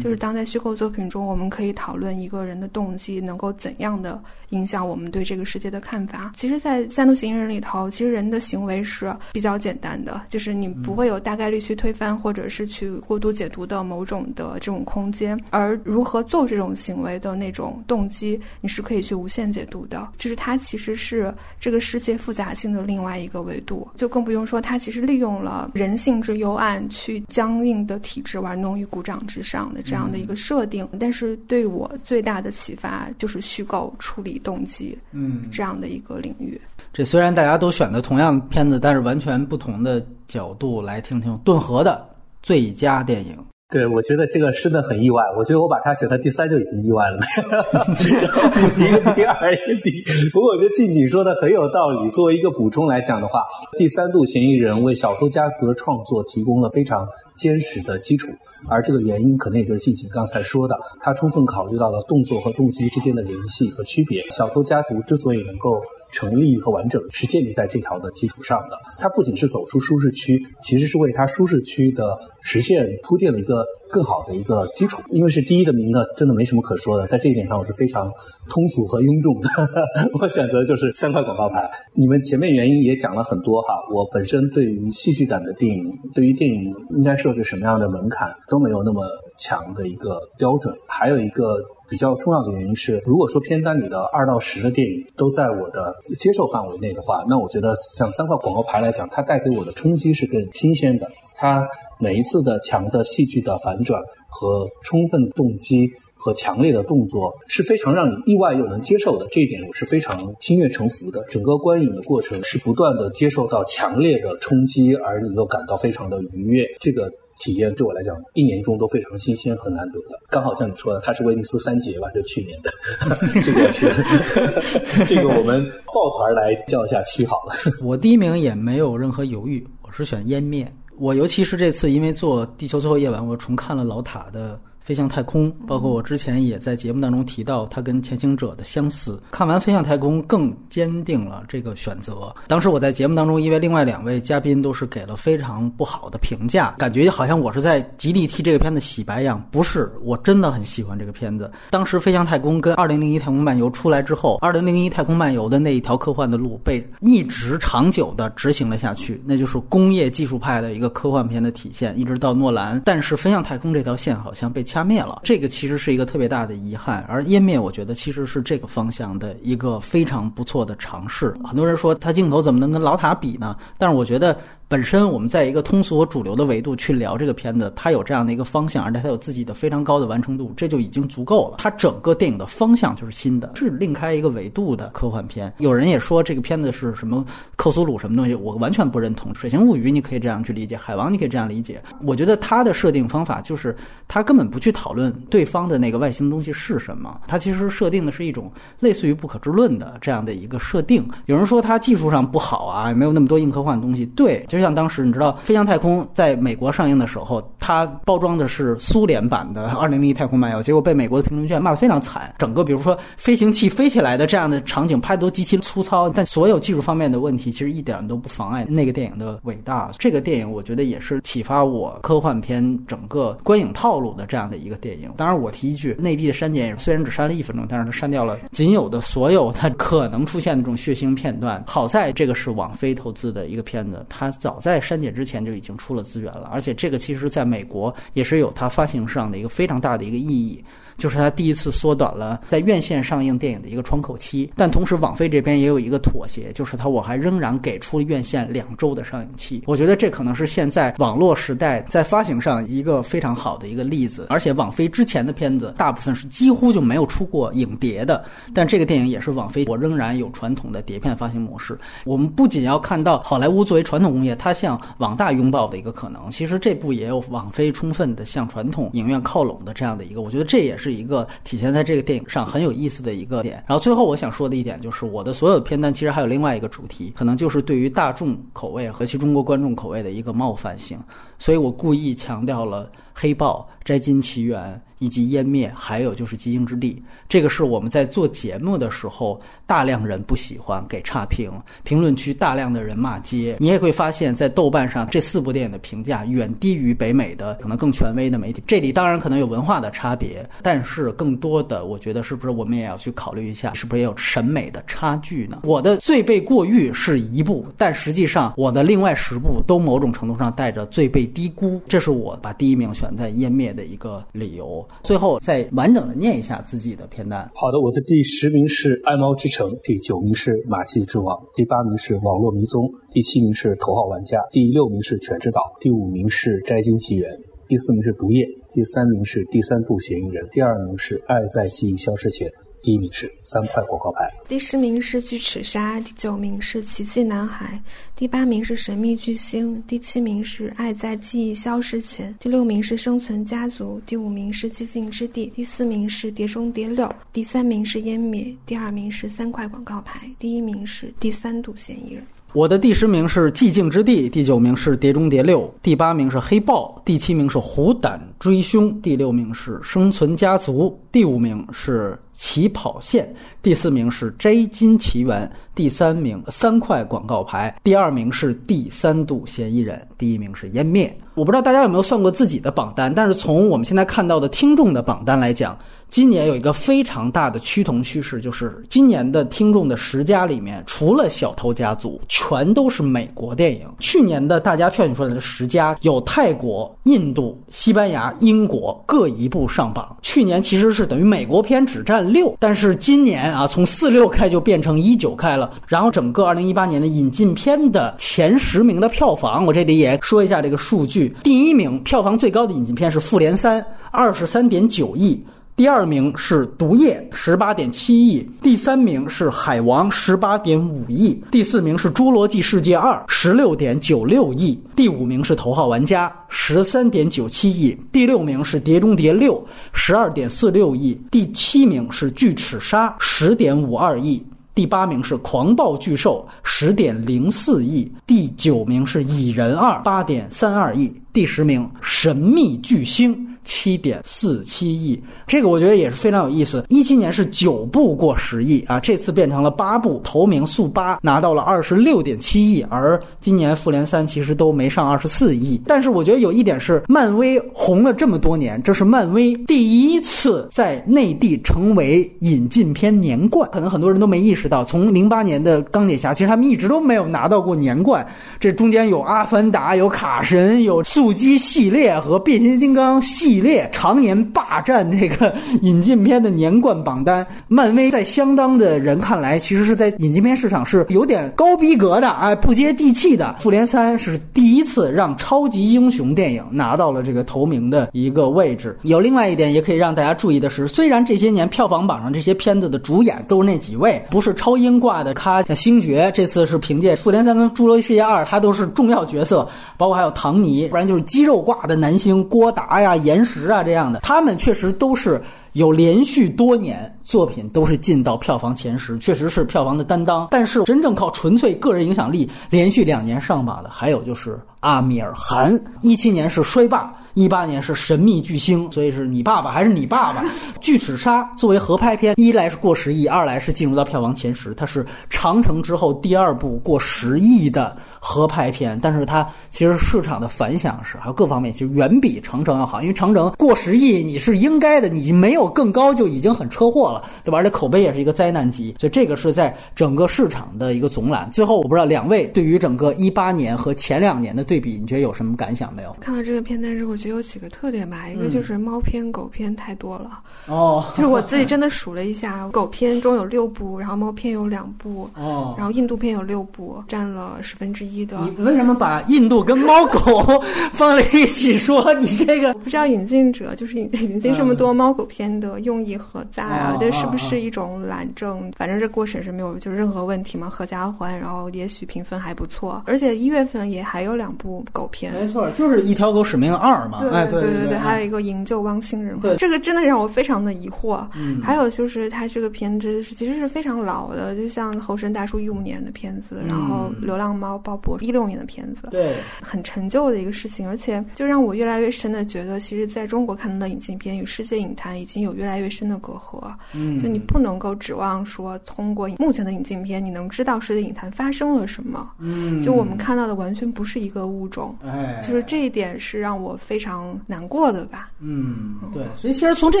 [0.00, 4.20] 就是当在虚构作品中，我们可以讨论一个人的动机能够怎样的。
[4.52, 6.32] 影响我们对这个世界的看法。
[6.36, 15.38] 其实，在三度嫌疑人里头，其实人的行为是比较简单的，就是你不会有大概率去推翻或者是去过度解读的某种的这种空间。
[15.50, 20.06] 而如何做这种行为的那种动机，你是可以去无限解读的。
[20.18, 23.88] 就是它其实是这个世界复杂性的另外一个维度。
[23.96, 30.86] 就更不用说，它其实利用了人性之幽暗，去僵硬的体制玩弄于股掌之上的这样的一个设定。
[31.00, 34.40] 但是对我最大的启发就是虚构处理。
[34.42, 36.60] 动机，嗯，这样的一个领域。
[36.92, 42.06] 这虽然大家都选的同样片子，但是完全不同的角度来听听顿河的
[42.42, 43.36] 最佳电影。
[43.72, 45.22] 对，我觉得这个真的很意外。
[45.38, 47.16] 我觉得我把它选到第三就已经意外了。
[48.78, 49.90] 一个 第二，一个第。
[50.30, 52.10] 不过我觉得静静说的很有道理。
[52.10, 53.42] 作为一个补充来讲的话，
[53.78, 58.28] 第三度嫌疑人为小偷家族的创作提供了非常坚实的基础，
[58.68, 64.22] 而这个原因可能也就是静静刚才说的，他充分考虑到了动作和动机之间的联系和区别。
[64.30, 65.80] 小偷家族之所以能够。
[66.12, 68.78] 成立和完整是建立在这条的基础上的。
[68.98, 75.02] 它不仅是走出舒适区，其实是为它舒适区的实现铺垫了一个更好的一个基础。
[75.10, 77.06] 因为是第一的名额，真的没什么可说的。
[77.06, 78.08] 在这一点上，我是非常
[78.48, 79.48] 通俗和庸众的。
[80.20, 81.68] 我选择就是三块广告牌。
[81.94, 83.74] 你们前面原因也讲了很多哈。
[83.92, 85.84] 我本身对于戏剧感的电影，
[86.14, 89.02] 对于电影应该设置什么样的门槛都没有那么
[89.38, 90.74] 强的一个标准。
[90.86, 91.44] 还有一个。
[91.92, 101.06] 比较重要的原因是，如果说片单里的二到十的电影都在我的接受范围内的话，那我觉得像三块广告牌来讲，它带给我的冲击是更新鲜的。
[101.34, 101.68] 它
[102.00, 109.26] 每一次的强的戏剧的反转和充分动机和强烈的动作是非常让你意外又能接受的。
[109.30, 111.22] 这一点我是非常心悦诚服的。
[111.24, 116.64] 整个观影的过程是不断的接受到强烈的冲击，而你又感到非常的愉悦。
[116.80, 117.12] 这个。
[117.40, 120.18] 体验对我来讲，一年中都非常新鲜和难得的。
[120.28, 122.08] 刚好像你说的，它是威尼斯三杰吧？
[122.14, 122.72] 就去年的，
[123.42, 127.52] 这个是这个我们抱团来叫一下区好了。
[127.82, 130.70] 我第一名也没有任何犹豫，我是选湮灭。
[130.98, 134.60] 我尤其是这次因为做《地球最后夜晚》，我重看了老塔的。
[134.82, 139.20] 飞向太空，包括我之前也在节目当中提到，它跟前行者的相似。
[139.30, 142.34] 看完飞向太空，更坚定了这个选择。
[142.48, 149.40] 当时我在节目当中，因为另外两位嘉宾都是给了非常不好的评价，感觉好像我是在极力替这个片子洗白一样。
[149.52, 151.48] 不是，我真的很喜欢这个片子。
[151.70, 162.82] 当时飞向太空跟二零零一太空漫游出来之后，二零零一太空漫游的那一条科幻的路被一直长久的执行了下去，那就是工业技术派的一个科幻片的体现，一直到诺兰。
[162.84, 164.60] 但是飞向太空这条线好像被。
[164.72, 167.04] 掐灭了，这个其实是一个特别大的遗憾。
[167.06, 171.34] 而湮灭，我觉得其实是这个方向的一个非常不错的尝试。
[171.44, 173.54] 很多人说他镜头怎么能跟老塔比呢？
[173.76, 174.34] 但是我觉得。
[174.72, 181.56] 本身我们在一个通俗和主流的维度去聊这个片子，它有这样的一个方向，而且它有自己的非常高的完成度，这就已经足够了。
[181.58, 185.52] 它整个电影的方向就是新的，是另开一个维度的科幻片。
[185.58, 187.22] 有人也说这个片子是什么
[187.54, 189.30] 克苏鲁什么东西，我完全不认同。
[189.36, 191.78] 《水形物语》你可以这样去理解，《海王》你可以这样理解。
[192.00, 193.76] 我觉得它的设定方法就是
[194.08, 198.50] 它根本不去讨论对方的那个外星东西是什么，它其实设定的是一种
[198.80, 201.06] 类似于不可知论的这样的一个设定。
[201.26, 204.06] 有人说它技术上不好啊，没有那么多硬科幻的东西。
[204.16, 212.34] 对，就是像当时你知道《飞向太空》在美国上映的时候，它包装的是苏联版的《二零零一太空漫游》，结果被美国的评论圈骂得非常惨。
[212.38, 219.90] 整个比如说飞行器飞起来的这样的场景拍的都极其粗糙，但所有技术方面的问题其实一点都不妨碍那个电影的伟大。
[219.98, 225.10] 这个电影我觉得也是启发我科幻片整个观影套路的这样的一个电影。
[225.16, 231.62] 当然，我提一句，内地的删减虽然只删了一分钟，但是它删掉了仅有的所有它可能出现的这种血腥片段。
[231.66, 234.82] 好在这个是网飞投资的一个片子，它早在。
[234.82, 240.62] 删减之前就已经出了资源了，而且这个其实在美国也是有它发行上的一个非常大的一个意义。
[241.02, 249.64] 就是它第一次缩短了在院线上映电影的一个窗口期，但同时网飞这边也有一个妥协，就是它我还仍然给出了院线两周的上映期。
[249.66, 254.26] 我觉得这可能是现在网络时代在发行上一个非常好的一个例子。
[254.28, 258.24] 而且网飞之前的片子大部分是几乎就没有出过影碟的，
[258.54, 261.76] 但这个电影也是网飞我仍然有传统的碟片发行模式。
[262.04, 270.91] 我们不仅要看到好莱坞作为传统工业它向网大拥抱的一个可能，其实这部也有网飞充分的向传统影院靠拢的这样的一个，我觉得这也是。
[270.92, 273.62] 一个体现在这个电影上很有意思的一个点。
[273.66, 280.98] 然后最后我想说的一点就是，我的所有片单其实还有另外一个主题，可能就是对于大众口味和其中国观众口味的一个冒犯性，
[281.38, 284.80] 所以我故意强调了黑豹、摘金奇缘。
[285.02, 291.50] 以及湮灭，还有就是寂静之地，这个是我们在做节目的时候，大量人不喜欢给差评，
[291.82, 293.56] 评论区大量的人骂街。
[293.58, 298.62] 你也会发现，在豆瓣上这四部电影的评价远低于北美的可能更权威的媒体。
[298.64, 305.62] 这里当然可能有文化的差别，但是更多的，我觉得是不是我们也要去考虑一下，是不是也有审美的差距呢？
[305.64, 314.86] 我的最被过誉是一部，但实际上我的另外十部都某种程度上带着最被低估，这是我把第一名选在湮灭的一个理由。
[315.02, 317.50] 最后再完整的念一下自己的片单。
[317.52, 327.28] 好的，我的第十名是《爱猫之城》，第九名是《马戏之王》，第八名是《网络迷踪》，第七名是《头号玩家》，第六名是《犬之岛》，第五名是《摘金奇缘》，
[327.66, 332.46] 第四名是《毒液》，第三名是《第三度嫌疑人》，第二名是《爱在记忆消失前》，
[332.82, 337.80] 第一名是三块广告牌，第十名是巨齿鲨，第九名是奇迹男孩，
[338.16, 352.24] 第八名是神秘巨星，第七名是爱在记忆消失前，第六名是生存家族，第五名是寂静之地，第四名是碟中谍六，第三名是湮灭，第二名是三块广告牌，第一名是第三度嫌疑人。
[352.52, 371.16] 我的第十名是寂静之地，第九名是碟中谍六，第八名是黑豹，第七名是虎胆追凶，第六名是生存家族，第五名是起跑线，第四名是 J 金奇缘，第三名三块广告牌，第二名是第三度嫌疑人，第一名是湮灭。
[371.34, 375.78] 我不知道大家有没有算过自己的榜单，但是从我们现在看到的听众的榜单来讲。
[376.10, 383.88] 今年有一个非常大的趋同趋势，就是今年的听众的十佳里面，除了《小偷家族》，全都是美国电影。
[383.98, 390.14] 去年的大家票选出来的十佳，有泰国、印度、西班牙、英国各一部上榜。
[390.20, 395.72] 去年其实是等于美国片只占六，但是今年啊，从四六开就变成一九开了。
[395.86, 405.42] 然后整个二零一八年的引进片的前十名的票房，我这里也说一下这个数据：第一名票房最高的引进片是《复联三》，二十三点九亿。
[405.74, 419.54] 第二名是《毒液》，十八点七亿；第三名是《海王》，十八点五亿；第四名是《侏罗纪世界二》，十六点九六亿；第五名是《头号玩家》，十三点九七亿；第六名是《碟中谍六》，
[419.94, 424.42] 十二点四六亿；第七名是《巨齿鲨》，十点五二亿；
[424.74, 433.34] 第八名是《狂暴巨兽》，十点零四亿；第九名是《蚁人二》，八点三二亿；第十名《神秘巨星》。
[433.64, 436.84] 七点四七亿，这个我觉得也是非常有意思。
[436.88, 445.80] 一七年是九部过十亿啊，这次变成了八部，头名速八拿到了二十六点七亿，而今年复联三其实都没上二十四亿。
[445.86, 453.68] 但是我觉得有一点是，漫威红了这么多年，这是漫威第一次在内地成为引进片年冠。
[453.72, 458.26] 可能很多人都没意识到，从零八年的钢铁侠，其实他们一直都没有拿到过年冠。
[458.58, 463.51] 这中间有阿凡达，有卡神，有速激系列和变形金刚系。
[463.52, 473.54] 系列常年霸占这个引进片的年冠榜单，漫威在相当的人看来，其实是在引进片市场是有点高逼格的，哎，不接地气的。
[473.60, 478.98] 复联三是第一次让超级英雄电影拿到了这个头名的一个位置。
[479.02, 493.41] 有另外一点也可以让大家注意的是，虽然这些年票房榜上这些片子的主演都是那几位，不是超英挂的咖，像星爵这次是凭借复联三跟侏罗纪世界二，他都是重要角色，包括还有唐尼，不然就是肌肉挂的男星郭达呀、严。
[493.44, 495.40] 实啊，这样的，他们确实都是
[495.72, 500.48] 有连续多年作品都是进到票房前十，确实是票房的担当。
[500.50, 507.12] 但是真正靠纯粹个人影响力连续两年上榜的，还有就是阿米尔汗，一七年是衰霸。
[507.34, 510.44] 一八年是神秘巨星，所以是你爸爸还是你爸爸？
[510.82, 518.98] 巨齿鲨作为合拍片，一来是过十亿，二来是进入到票房前十，它是长城之后第二部过十亿的合拍片。
[519.00, 527.58] 但是它其实市场的反响是，还有各方面其实远比长城要好，因为长城过十亿你是应该的，你没有更高就已经很车祸了，对吧？
[527.58, 531.48] 而且口碑也是一个灾难级，所以这个是在整个市场的一个总览。
[531.52, 536.14] 最后我不知道两位对于整个一八年和前两年的对比，你觉得有什么感想没有？
[536.20, 537.12] 看到这个片单之后。
[537.22, 548.40] 觉得有几个特点吧，一个就是猫片、狗片太多了哦， 就是我自己真的数了一下，狗片中有六部，然后猫片有两部哦，然后印度片有六部，占了十分之一的。
[548.56, 550.42] 你为什么把印度跟猫狗
[550.94, 552.12] 放在一起说？
[552.14, 556.96] 你这个我不知道引进者就是引引进这么多猫狗片的用意何在啊？
[557.00, 558.70] 这是不是一种懒政？
[558.76, 567.08] 反正这过审是没有就是任何问题嘛，合家欢，然后也许评分还不错，而且一月份也还有两部狗片，没错，就是一条狗使命二。
[567.20, 571.26] 对对对对对，还有一个营救汪星人，对，这个真的让我非常的疑惑。
[571.34, 586.72] 嗯，还有就是它这个片子其实是非常老的，就像《猴神大叔》一五年的片子，然后《流浪猫》鲍勃一六年的片子，对，很陈旧的一个事情，而且就让我越来越深的觉得，其实在中国看到的引进片与世界影坛已经有越来越深的隔阂。
[586.94, 592.30] 嗯，就你不能够指望说通过目前的引进片，你能知道世界影坛发生了什么。
[592.38, 594.96] 嗯，就我们看到的完全不是一个物种。
[595.04, 597.38] 哎，就是这一点是让我非常。
[597.46, 598.30] 难过的吧？
[598.40, 600.00] 嗯，对，所以其实从这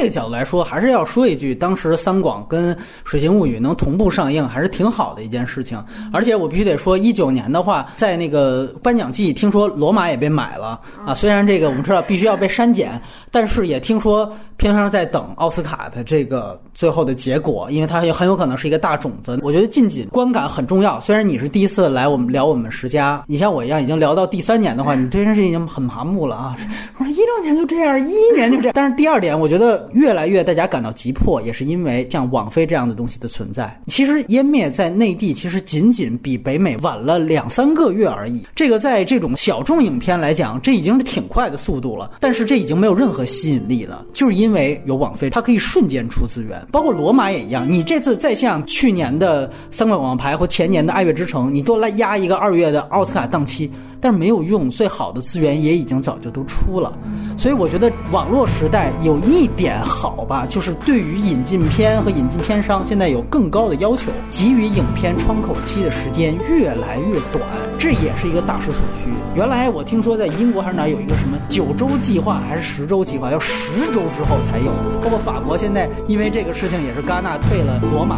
[0.00, 2.74] 个角度来说，还是要说一句，当时三广跟
[3.04, 5.82] 《水形物语》能同步上映，还是挺好的一件事情。
[6.12, 11.14] 而且我必须得说，一九年的话，在那个颁奖季，听说罗马也被买了啊。
[11.14, 19.38] 虽然这个我们知道必须要被删减，但是也听说片方在等奥斯卡的这个最后的结果，因为它也很有可能是一个大种子。
[19.42, 21.00] 我觉得近景观感很重要。
[21.00, 26.56] 虽然你是第一次来我们聊我们十佳，你像我一样已经聊到第三年的话，你对这件事已经很麻木了啊。
[26.98, 28.72] 我 说一六年就这样，一一年就这样。
[28.74, 33.80] 但是第二点，我觉得越来越大家感到急迫，也是因为像网飞这样的东西的存在。
[33.86, 38.46] 其实湮灭在内地其实仅仅比北美晚了两三个月而已。
[38.54, 42.12] 这个在这种小众影片来讲，这已经是挺快的速度了。
[42.20, 46.60] 但是这已经没有任何吸引力了，就是因为有网，它可以瞬间出资源。
[46.70, 53.70] 包括罗马也一样，你这次再像去年的《三冠王牌》或前年的《爱乐之城》，你多来压一个二月的奥斯卡档期。
[54.02, 56.92] 但是没有用，最好的资源也已经早就都出了，
[57.38, 67.44] 所以我觉得网络时代有一点好吧，就是对于引进片和引进片商现在有更高的要求，给予影片窗口期的时间越来越短，
[67.78, 69.08] 这也是一个大势所趋。
[69.36, 73.54] 原来我听说在英国还是哪有一个什么九周计划还是十周计划，要十
[73.94, 74.72] 周之后才有。
[75.00, 78.16] 包括法国现在因为这个事情也是戛纳退了罗马，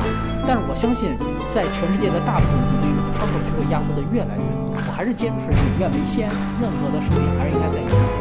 [0.48, 1.10] 但是我相信
[1.52, 4.74] 在全世界的大部分地区，窗口就会压缩的越来越多。
[4.86, 6.28] 我还是坚持以院为先，
[6.60, 8.13] 任何的收益还是应该在影院。